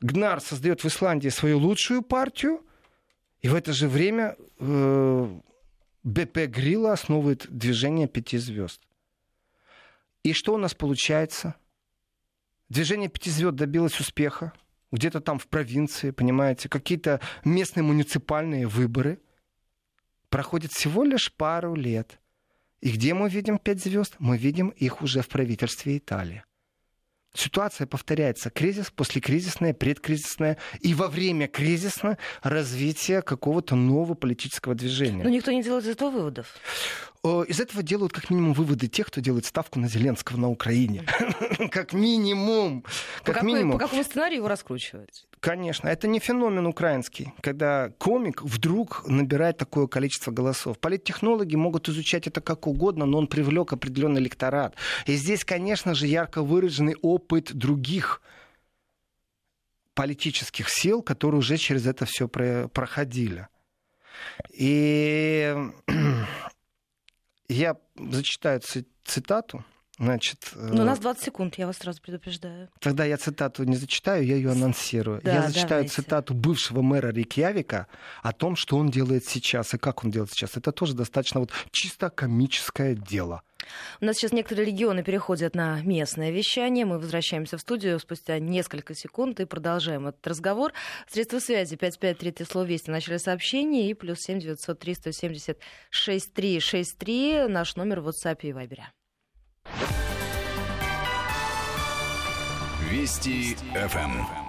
[0.02, 2.66] Гнар создает в Исландии свою лучшую партию,
[3.42, 5.40] и в это же время э,
[6.04, 8.82] БП Грилла основывает движение пяти звезд.
[10.24, 11.56] И что у нас получается?
[12.70, 14.54] Движение пяти звезд добилось успеха.
[14.92, 19.20] Где-то там в провинции, понимаете, какие-то местные муниципальные выборы.
[20.30, 22.20] Проходит всего лишь пару лет.
[22.82, 24.16] И где мы видим пять звезд?
[24.20, 26.44] Мы видим их уже в правительстве Италии
[27.38, 28.50] ситуация повторяется.
[28.50, 35.24] Кризис, послекризисное, предкризисное и во время кризисное развитие какого-то нового политического движения.
[35.24, 36.48] Но никто не делает из этого выводов.
[37.48, 41.06] Из этого делают как минимум выводы тех, кто делает ставку на Зеленского на Украине.
[41.72, 42.84] Как минимум.
[43.24, 43.74] Как минимум.
[43.74, 45.28] По какому сценарию его раскручивать?
[45.40, 50.80] Конечно, это не феномен украинский, когда комик вдруг набирает такое количество голосов.
[50.80, 54.76] Политтехнологи могут изучать это как угодно, но он привлек определенный электорат.
[55.06, 58.22] И здесь, конечно же, ярко выраженный опыт других
[59.94, 63.48] политических сил, которые уже через это все проходили.
[64.54, 65.56] И
[67.50, 68.62] я зачитаю
[69.04, 69.64] цитату
[70.00, 72.70] Значит, Но ну, у нас 20 э, секунд, я вас сразу предупреждаю.
[72.80, 75.22] Тогда я цитату не зачитаю, я ее анонсирую.
[75.24, 75.96] Да, я зачитаю давайте.
[75.96, 77.88] цитату бывшего мэра Рикьявика
[78.22, 80.56] о том, что он делает сейчас и как он делает сейчас.
[80.56, 83.42] Это тоже достаточно вот чисто комическое дело.
[84.02, 86.86] У нас сейчас некоторые регионы переходят на местное вещание.
[86.86, 90.74] Мы возвращаемся в студию спустя несколько секунд и продолжаем этот разговор.
[91.10, 95.58] Средства связи 5533 слово вести начали сообщение и плюс 7 903 170
[95.90, 98.84] 6363 наш номер в WhatsApp и Viber.
[102.90, 104.48] Вести ФМ.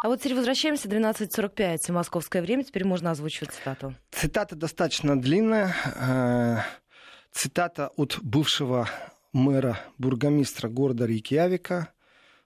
[0.00, 3.94] А вот теперь возвращаемся, 12.45, московское время, теперь можно озвучивать цитату.
[4.12, 5.74] Цитата достаточно длинная.
[7.40, 8.88] Цитата от бывшего
[9.32, 11.92] мэра, бургомистра города Рейкьявика,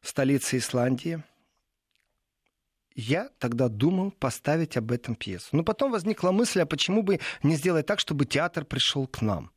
[0.02, 1.22] столицы Исландии.
[2.94, 5.48] Я тогда думал поставить об этом пьесу.
[5.52, 9.50] Но потом возникла мысль, а почему бы не сделать так, чтобы театр пришел к нам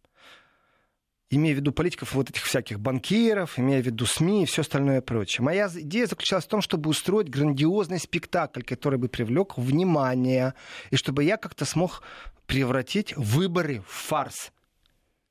[1.31, 5.01] имея в виду политиков, вот этих всяких банкиров, имея в виду СМИ и все остальное
[5.01, 5.43] прочее.
[5.43, 10.53] Моя идея заключалась в том, чтобы устроить грандиозный спектакль, который бы привлек внимание,
[10.91, 12.03] и чтобы я как-то смог
[12.45, 14.53] превратить выборы в фарс.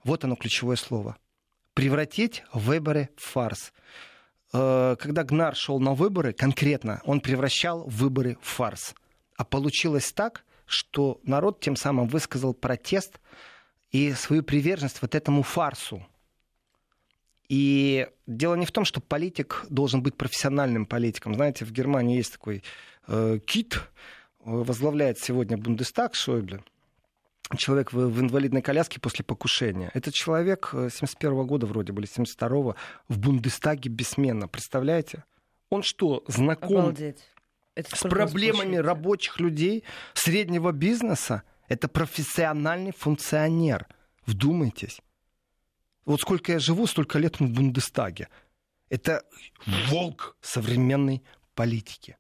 [0.05, 1.17] Вот оно ключевое слово.
[1.73, 3.73] Превратить выборы в фарс.
[4.53, 8.95] Э, когда Гнар шел на выборы, конкретно, он превращал выборы в фарс.
[9.37, 13.19] А получилось так, что народ тем самым высказал протест
[13.91, 16.07] и свою приверженность вот этому фарсу.
[17.49, 21.35] И дело не в том, что политик должен быть профессиональным политиком.
[21.35, 22.63] Знаете, в Германии есть такой
[23.07, 23.81] э, Кит,
[24.41, 26.63] возглавляет сегодня Бундестаг Шойбле.
[27.57, 29.91] Человек в, в инвалидной коляске после покушения.
[29.95, 32.75] Этот человек 71 -го года вроде бы, или 72-го,
[33.09, 34.49] в Бундестаге бессменно.
[34.49, 35.25] Представляете?
[35.69, 37.25] Он что, знаком Обалдеть.
[37.77, 41.43] с проблемами рабочих людей, среднего бизнеса?
[41.69, 43.87] Это профессиональный функционер.
[44.27, 45.01] Вдумайтесь.
[46.05, 48.29] Вот сколько я живу, столько лет в Бундестаге.
[48.91, 49.23] Это
[49.89, 51.23] волк современной
[51.55, 52.17] политики.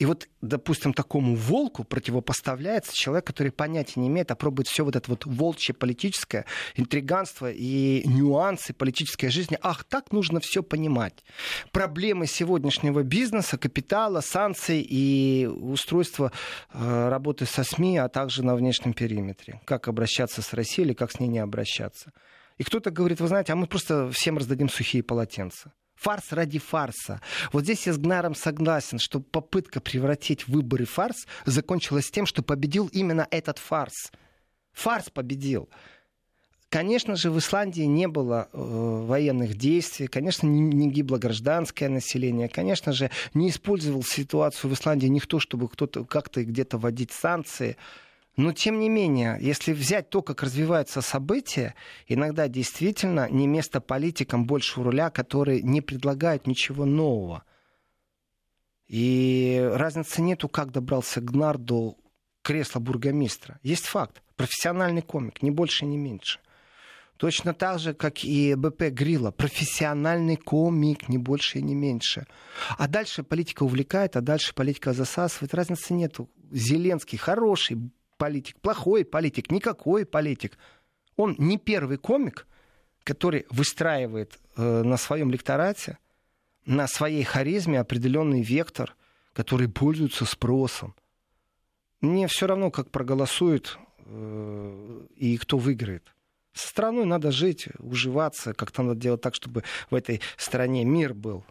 [0.00, 4.96] И вот, допустим, такому волку противопоставляется человек, который понятия не имеет, а пробует все вот
[4.96, 9.56] это вот волчье политическое, интриганство и нюансы политической жизни.
[9.62, 11.24] Ах, так нужно все понимать.
[11.70, 16.32] Проблемы сегодняшнего бизнеса, капитала, санкций и устройства
[16.72, 19.60] э, работы со СМИ, а также на внешнем периметре.
[19.64, 22.12] Как обращаться с Россией или как с ней не обращаться.
[22.58, 25.72] И кто-то говорит, вы знаете, а мы просто всем раздадим сухие полотенца.
[26.04, 27.22] Фарс ради фарса.
[27.50, 32.42] Вот здесь я с Гнаром согласен, что попытка превратить выборы в фарс закончилась тем, что
[32.42, 34.12] победил именно этот фарс.
[34.74, 35.70] Фарс победил.
[36.68, 42.50] Конечно же, в Исландии не было э, военных действий, конечно, не, не гибло гражданское население,
[42.50, 47.78] конечно же, не использовал ситуацию в Исландии никто, чтобы кто-то как-то где-то вводить санкции.
[48.36, 51.74] Но тем не менее, если взять то, как развиваются события,
[52.08, 57.44] иногда действительно не место политикам больше руля, которые не предлагают ничего нового.
[58.88, 61.96] И разницы нету, как добрался Гнар до
[62.42, 63.58] кресла бургомистра.
[63.62, 64.20] Есть факт.
[64.36, 66.40] Профессиональный комик, ни больше, ни меньше.
[67.16, 69.30] Точно так же, как и БП Грила.
[69.30, 72.26] Профессиональный комик, ни больше и не меньше.
[72.76, 75.54] А дальше политика увлекает, а дальше политика засасывает.
[75.54, 76.28] Разницы нету.
[76.50, 77.78] Зеленский хороший
[78.24, 80.58] политик, плохой политик, никакой политик.
[81.16, 82.46] Он не первый комик,
[83.04, 85.98] который выстраивает э, на своем лекторате,
[86.64, 88.96] на своей харизме определенный вектор,
[89.34, 90.94] который пользуется спросом.
[92.00, 96.14] Мне все равно, как проголосуют э, и кто выиграет.
[96.54, 101.44] С страной надо жить, уживаться, как-то надо делать так, чтобы в этой стране мир был.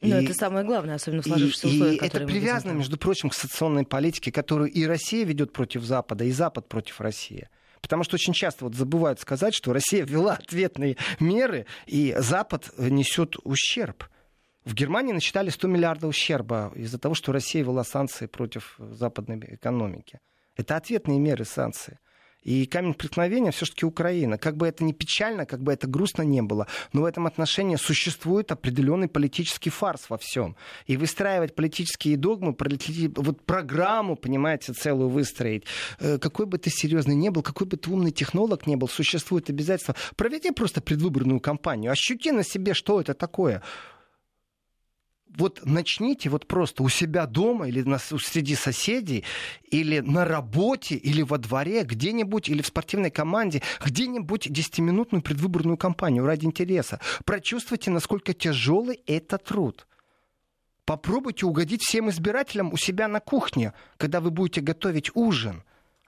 [0.00, 2.02] Но и, это самое главное, особенно в сложившихся и, условиях.
[2.02, 6.30] И это привязано, между прочим, к социальной политике, которую и Россия ведет против Запада, и
[6.30, 7.48] Запад против России.
[7.82, 13.36] Потому что очень часто вот забывают сказать, что Россия ввела ответные меры, и Запад несет
[13.44, 14.04] ущерб.
[14.64, 20.20] В Германии насчитали 100 миллиардов ущерба из-за того, что Россия ввела санкции против западной экономики.
[20.56, 21.98] Это ответные меры санкций.
[22.42, 24.38] И камень преткновения все-таки Украина.
[24.38, 27.76] Как бы это ни печально, как бы это грустно не было, но в этом отношении
[27.76, 30.56] существует определенный политический фарс во всем.
[30.86, 32.56] И выстраивать политические догмы,
[33.16, 35.64] вот программу, понимаете, целую выстроить,
[35.98, 39.50] э, какой бы ты серьезный не был, какой бы ты умный технолог не был, существует
[39.50, 39.94] обязательство.
[40.16, 43.62] Проведи просто предвыборную кампанию, ощути на себе, что это такое
[45.36, 49.24] вот начните вот просто у себя дома или на, среди соседей,
[49.70, 56.24] или на работе, или во дворе, где-нибудь, или в спортивной команде, где-нибудь 10-минутную предвыборную кампанию
[56.24, 57.00] ради интереса.
[57.24, 59.86] Прочувствуйте, насколько тяжелый это труд.
[60.84, 65.62] Попробуйте угодить всем избирателям у себя на кухне, когда вы будете готовить ужин,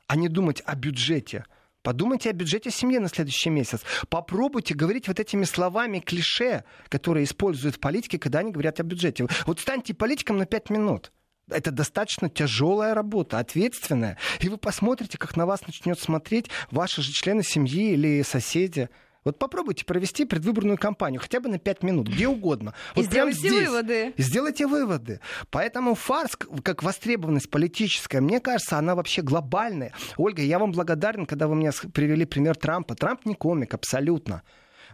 [0.09, 1.45] а не думать о бюджете–
[1.83, 3.83] Подумайте о бюджете семьи на следующий месяц.
[4.09, 9.27] Попробуйте говорить вот этими словами клише, которые используют в политике, когда они говорят о бюджете.
[9.47, 11.13] Вот станьте политиком на пять минут.
[11.51, 14.17] Это достаточно тяжелая работа, ответственная.
[14.41, 18.89] И вы посмотрите, как на вас начнет смотреть ваши же члены семьи или соседи.
[19.25, 22.75] Вот попробуйте провести предвыборную кампанию хотя бы на 5 минут, где угодно.
[22.95, 23.69] Вот и сделайте здесь.
[23.69, 24.13] выводы.
[24.17, 25.21] И сделайте выводы.
[25.51, 29.93] Поэтому фарс, как востребованность политическая, мне кажется, она вообще глобальная.
[30.17, 32.97] Ольга, я вам благодарен, когда вы мне привели пример Трампа.
[32.97, 34.43] Трамп не комик, абсолютно.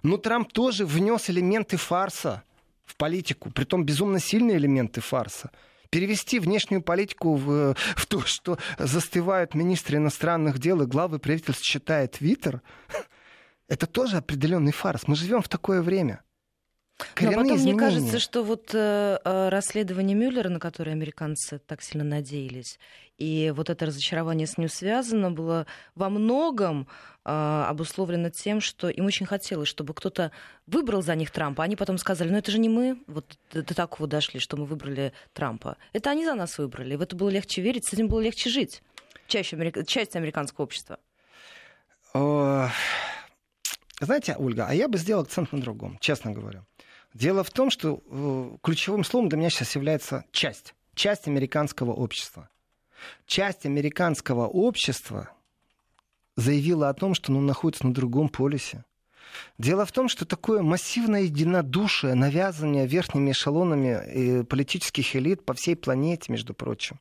[0.03, 2.43] Но Трамп тоже внес элементы фарса
[2.85, 5.51] в политику, притом безумно сильные элементы фарса
[5.91, 12.13] перевести внешнюю политику в, в то, что застывают министры иностранных дел и главы правительств читает
[12.13, 12.61] Твиттер,
[13.69, 15.07] это тоже определенный фарс.
[15.07, 16.23] Мы живем в такое время.
[17.15, 17.75] Коренные Но потом изменения.
[17.75, 22.81] мне кажется, что вот э, э, расследование Мюллера, на которое американцы так сильно надеялись,
[23.19, 26.89] и вот это разочарование с ним связано, было во многом
[27.25, 30.33] э, обусловлено тем, что им очень хотелось, чтобы кто-то
[30.67, 31.63] выбрал за них Трампа.
[31.63, 35.13] Они потом сказали, ну это же не мы, вот до такого дошли, что мы выбрали
[35.35, 35.77] Трампа.
[35.93, 36.97] Это они за нас выбрали.
[36.97, 38.83] В это было легче верить, с этим было легче жить.
[39.29, 40.99] Чаще, часть американского общества.
[44.01, 46.65] Знаете, Ольга, а я бы сделал акцент на другом, честно говоря.
[47.15, 50.75] Дело в том, что э, ключевым словом для меня сейчас является часть.
[50.95, 52.49] Часть американского общества.
[53.27, 55.31] Часть американского общества
[56.37, 58.85] заявила о том, что оно находится на другом полюсе.
[59.59, 65.77] Дело в том, что такое массивное единодушие, навязывание верхними эшелонами э, политических элит по всей
[65.77, 67.01] планете, между прочим,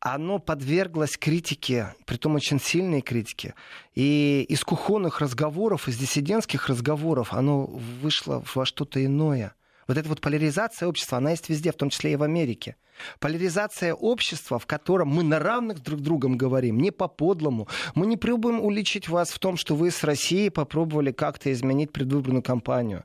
[0.00, 3.54] оно подверглось критике, притом очень сильной критике.
[3.94, 9.54] И из кухонных разговоров, из диссидентских разговоров оно вышло во что-то иное.
[9.86, 12.76] Вот эта вот поляризация общества, она есть везде, в том числе и в Америке.
[13.18, 17.68] Поляризация общества, в котором мы на равных друг другом говорим, не по-подлому.
[17.94, 22.42] Мы не пробуем уличить вас в том, что вы с Россией попробовали как-то изменить предвыборную
[22.42, 23.04] кампанию.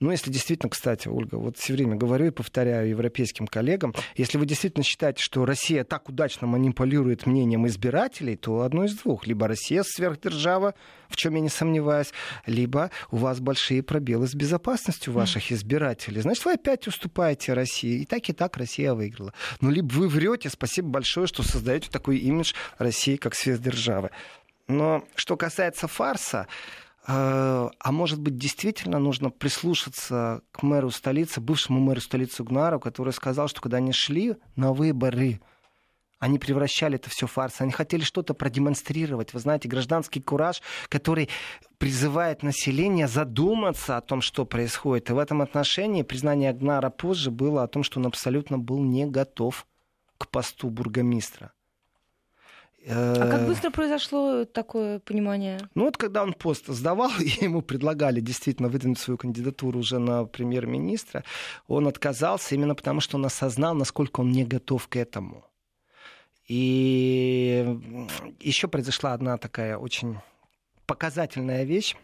[0.00, 4.46] Ну, если действительно, кстати, Ольга, вот все время говорю и повторяю европейским коллегам, если вы
[4.46, 9.26] действительно считаете, что Россия так удачно манипулирует мнением избирателей, то одно из двух.
[9.26, 10.74] Либо Россия сверхдержава,
[11.08, 12.12] в чем я не сомневаюсь,
[12.46, 16.20] либо у вас большие пробелы с безопасностью ваших избирателей.
[16.20, 18.02] Значит, вы опять уступаете России.
[18.02, 19.34] И так, и так Россия выиграла.
[19.60, 24.10] Ну, либо вы врете, спасибо большое, что создаете такой имидж России как сверхдержавы.
[24.68, 26.46] Но что касается фарса,
[27.10, 33.48] а может быть, действительно нужно прислушаться к мэру столицы, бывшему мэру столицы Гнару, который сказал,
[33.48, 35.40] что когда они шли на выборы,
[36.18, 37.62] они превращали это все в фарс.
[37.62, 39.32] Они хотели что-то продемонстрировать.
[39.32, 41.30] Вы знаете, гражданский кураж, который
[41.78, 45.08] призывает население задуматься о том, что происходит.
[45.08, 49.06] И в этом отношении признание Гнара позже было о том, что он абсолютно был не
[49.06, 49.66] готов
[50.18, 51.52] к посту бургомистра.
[52.90, 55.60] А как быстро произошло такое понимание?
[55.74, 60.24] Ну вот когда он пост сдавал, и ему предлагали действительно выдвинуть свою кандидатуру уже на
[60.24, 61.24] премьер-министра,
[61.66, 65.44] он отказался именно потому, что он осознал, насколько он не готов к этому.
[66.46, 67.78] И
[68.40, 70.16] еще произошла одна такая очень
[70.86, 71.94] показательная вещь.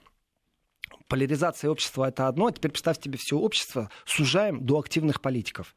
[1.09, 5.75] Поляризация общества это одно, а теперь представьте себе все общество сужаем до активных политиков.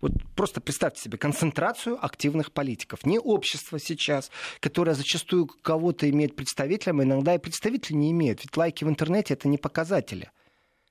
[0.00, 3.06] Вот просто представьте себе концентрацию активных политиков.
[3.06, 4.30] Не общество сейчас,
[4.60, 8.42] которое зачастую кого-то имеет представителем, иногда и представителей не имеет.
[8.42, 10.30] Ведь лайки в интернете это не показатели.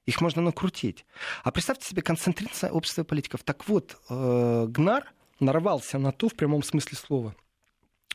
[0.05, 1.05] Их можно накрутить.
[1.43, 3.43] А представьте себе концентрация общества политиков.
[3.43, 7.35] Так вот, э, Гнар нарвался на то, в прямом смысле слова,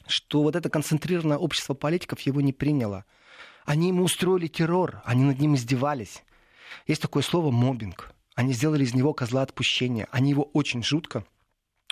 [0.06, 3.04] что вот это концентрированное общество политиков его не приняло.
[3.64, 6.22] Они ему устроили террор, они над ним издевались.
[6.86, 8.12] Есть такое слово «мобинг».
[8.40, 10.08] Они сделали из него козла отпущения.
[10.12, 11.24] Они его очень жутко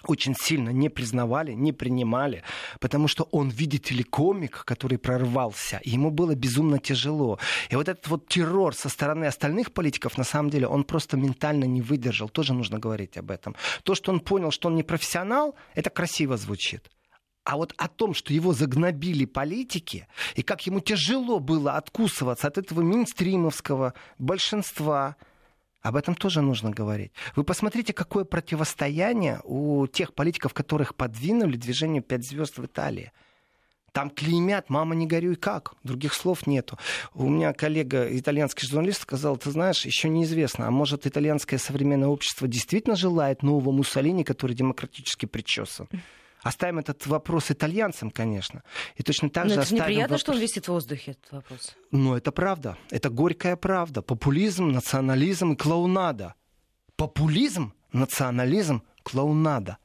[0.05, 2.42] очень сильно не признавали, не принимали,
[2.78, 7.40] потому что он, видите ли, комик, который прорвался, и ему было безумно тяжело.
[7.68, 11.64] И вот этот вот террор со стороны остальных политиков, на самом деле, он просто ментально
[11.64, 12.28] не выдержал.
[12.28, 13.57] Тоже нужно говорить об этом.
[13.82, 16.88] То, что он понял, что он не профессионал, это красиво звучит.
[17.44, 22.57] А вот о том, что его загнобили политики, и как ему тяжело было откусываться от
[22.57, 25.16] этого минстримовского большинства,
[25.81, 27.12] об этом тоже нужно говорить.
[27.37, 33.12] Вы посмотрите, какое противостояние у тех политиков, которых подвинули движению «Пять звезд» в Италии.
[33.93, 35.74] Там клеймят, мама, не горюй, как?
[35.83, 36.79] Других слов нету.
[37.14, 42.47] У меня коллега, итальянский журналист, сказал, ты знаешь, еще неизвестно, а может итальянское современное общество
[42.47, 45.89] действительно желает нового Муссолини, который демократически причесан?
[46.49, 48.62] Оставим этот вопрос итальянцам, конечно.
[48.96, 50.20] И точно так Но же это оставим неприятно, вопрос...
[50.20, 51.76] что он висит в воздухе, этот вопрос.
[51.90, 52.78] Но это правда.
[52.90, 54.01] Это горькая правда.
[54.01, 56.34] Популизм, национализм и клоунада.
[56.96, 59.76] Популизм, национализм, клоунада.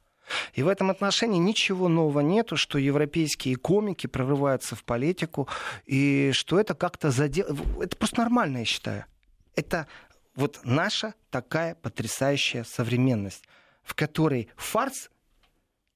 [0.54, 5.50] И в этом отношении ничего нового нету, что европейские комики прорываются в политику,
[5.86, 7.46] и что это как-то задел...
[7.82, 9.04] Это просто нормально, я считаю.
[9.58, 9.86] Это
[10.34, 13.44] вот наша такая потрясающая современность,
[13.84, 15.10] в которой фарс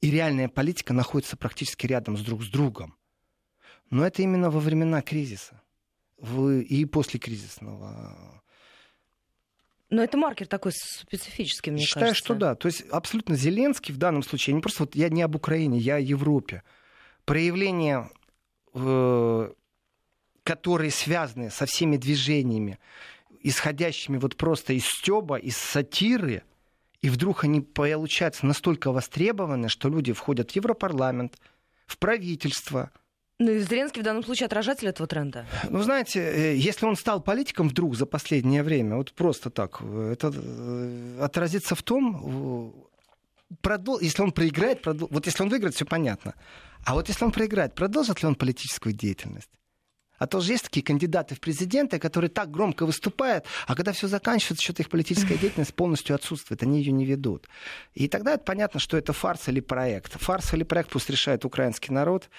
[0.01, 2.95] и реальная политика находятся практически рядом с друг с другом.
[3.89, 5.61] Но это именно во времена кризиса
[6.17, 8.41] в, и после кризисного.
[9.89, 12.25] Но это маркер такой специфический, мне Считаю, кажется.
[12.25, 12.55] что да.
[12.55, 15.95] То есть абсолютно Зеленский в данном случае, не просто вот я не об Украине, я
[15.95, 16.63] о Европе.
[17.23, 18.09] Проявление,
[18.73, 19.51] э,
[20.43, 22.79] которые связаны со всеми движениями,
[23.41, 26.43] исходящими вот просто из стеба, из сатиры,
[27.01, 31.37] и вдруг они получаются настолько востребованы, что люди входят в Европарламент,
[31.85, 32.91] в правительство.
[33.39, 35.45] Ну и Зеленский в данном случае отражатель этого тренда.
[35.69, 40.13] Ну, знаете, э, если он стал политиком вдруг за последнее время, вот просто так, э,
[40.13, 42.89] это э, отразится в том,
[43.61, 43.99] продол...
[43.99, 45.07] если он проиграет, продол...
[45.11, 46.33] вот если он выиграет, все понятно.
[46.83, 49.51] А вот если он проиграет, продолжит ли он политическую деятельность?
[50.17, 54.07] А то же есть такие кандидаты в президенты, которые так громко выступают, а когда все
[54.07, 57.47] заканчивается, что-то их политическая деятельность полностью отсутствует, они ее не ведут.
[57.93, 60.13] И тогда это понятно, что это фарс или проект.
[60.21, 62.29] Фарс или проект пусть решает украинский народ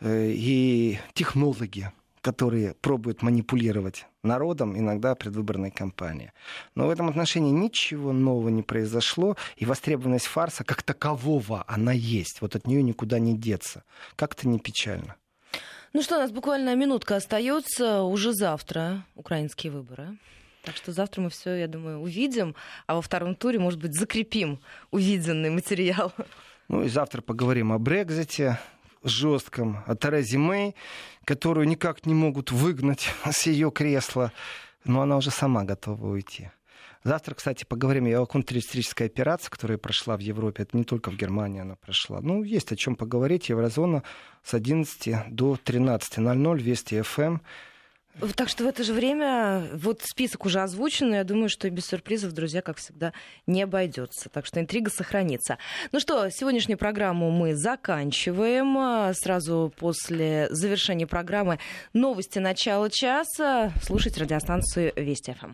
[0.00, 6.32] э, и технологи, которые пробуют манипулировать народом, иногда предвыборной кампании.
[6.74, 12.40] Но в этом отношении ничего нового не произошло, и востребованность фарса как такового, она есть.
[12.40, 13.84] Вот от нее никуда не деться.
[14.16, 15.16] Как-то не печально.
[15.92, 18.02] Ну что, у нас буквально минутка остается.
[18.02, 20.18] Уже завтра украинские выборы.
[20.62, 22.54] Так что завтра мы все, я думаю, увидим,
[22.86, 24.60] а во втором туре, может быть, закрепим
[24.90, 26.12] увиденный материал.
[26.68, 28.58] Ну и завтра поговорим о Брекзите
[29.02, 30.74] жестком, о Терезе Мэй,
[31.24, 34.32] которую никак не могут выгнать с ее кресла,
[34.84, 36.50] но она уже сама готова уйти.
[37.04, 40.64] Завтра, кстати, поговорим о контртеррористической операции, которая прошла в Европе.
[40.64, 42.20] Это не только в Германии она прошла.
[42.20, 43.48] Ну, есть о чем поговорить.
[43.48, 44.02] Еврозона
[44.42, 47.38] с 11 до 13.00, Вести ФМ.
[48.34, 51.70] Так что в это же время вот список уже озвучен, и я думаю, что и
[51.70, 53.12] без сюрпризов, друзья, как всегда,
[53.46, 54.28] не обойдется.
[54.28, 55.58] Так что интрига сохранится.
[55.92, 59.14] Ну что, сегодняшнюю программу мы заканчиваем.
[59.14, 61.60] Сразу после завершения программы
[61.92, 63.72] новости начала часа.
[63.82, 65.46] Слушайте радиостанцию Вести ФМ.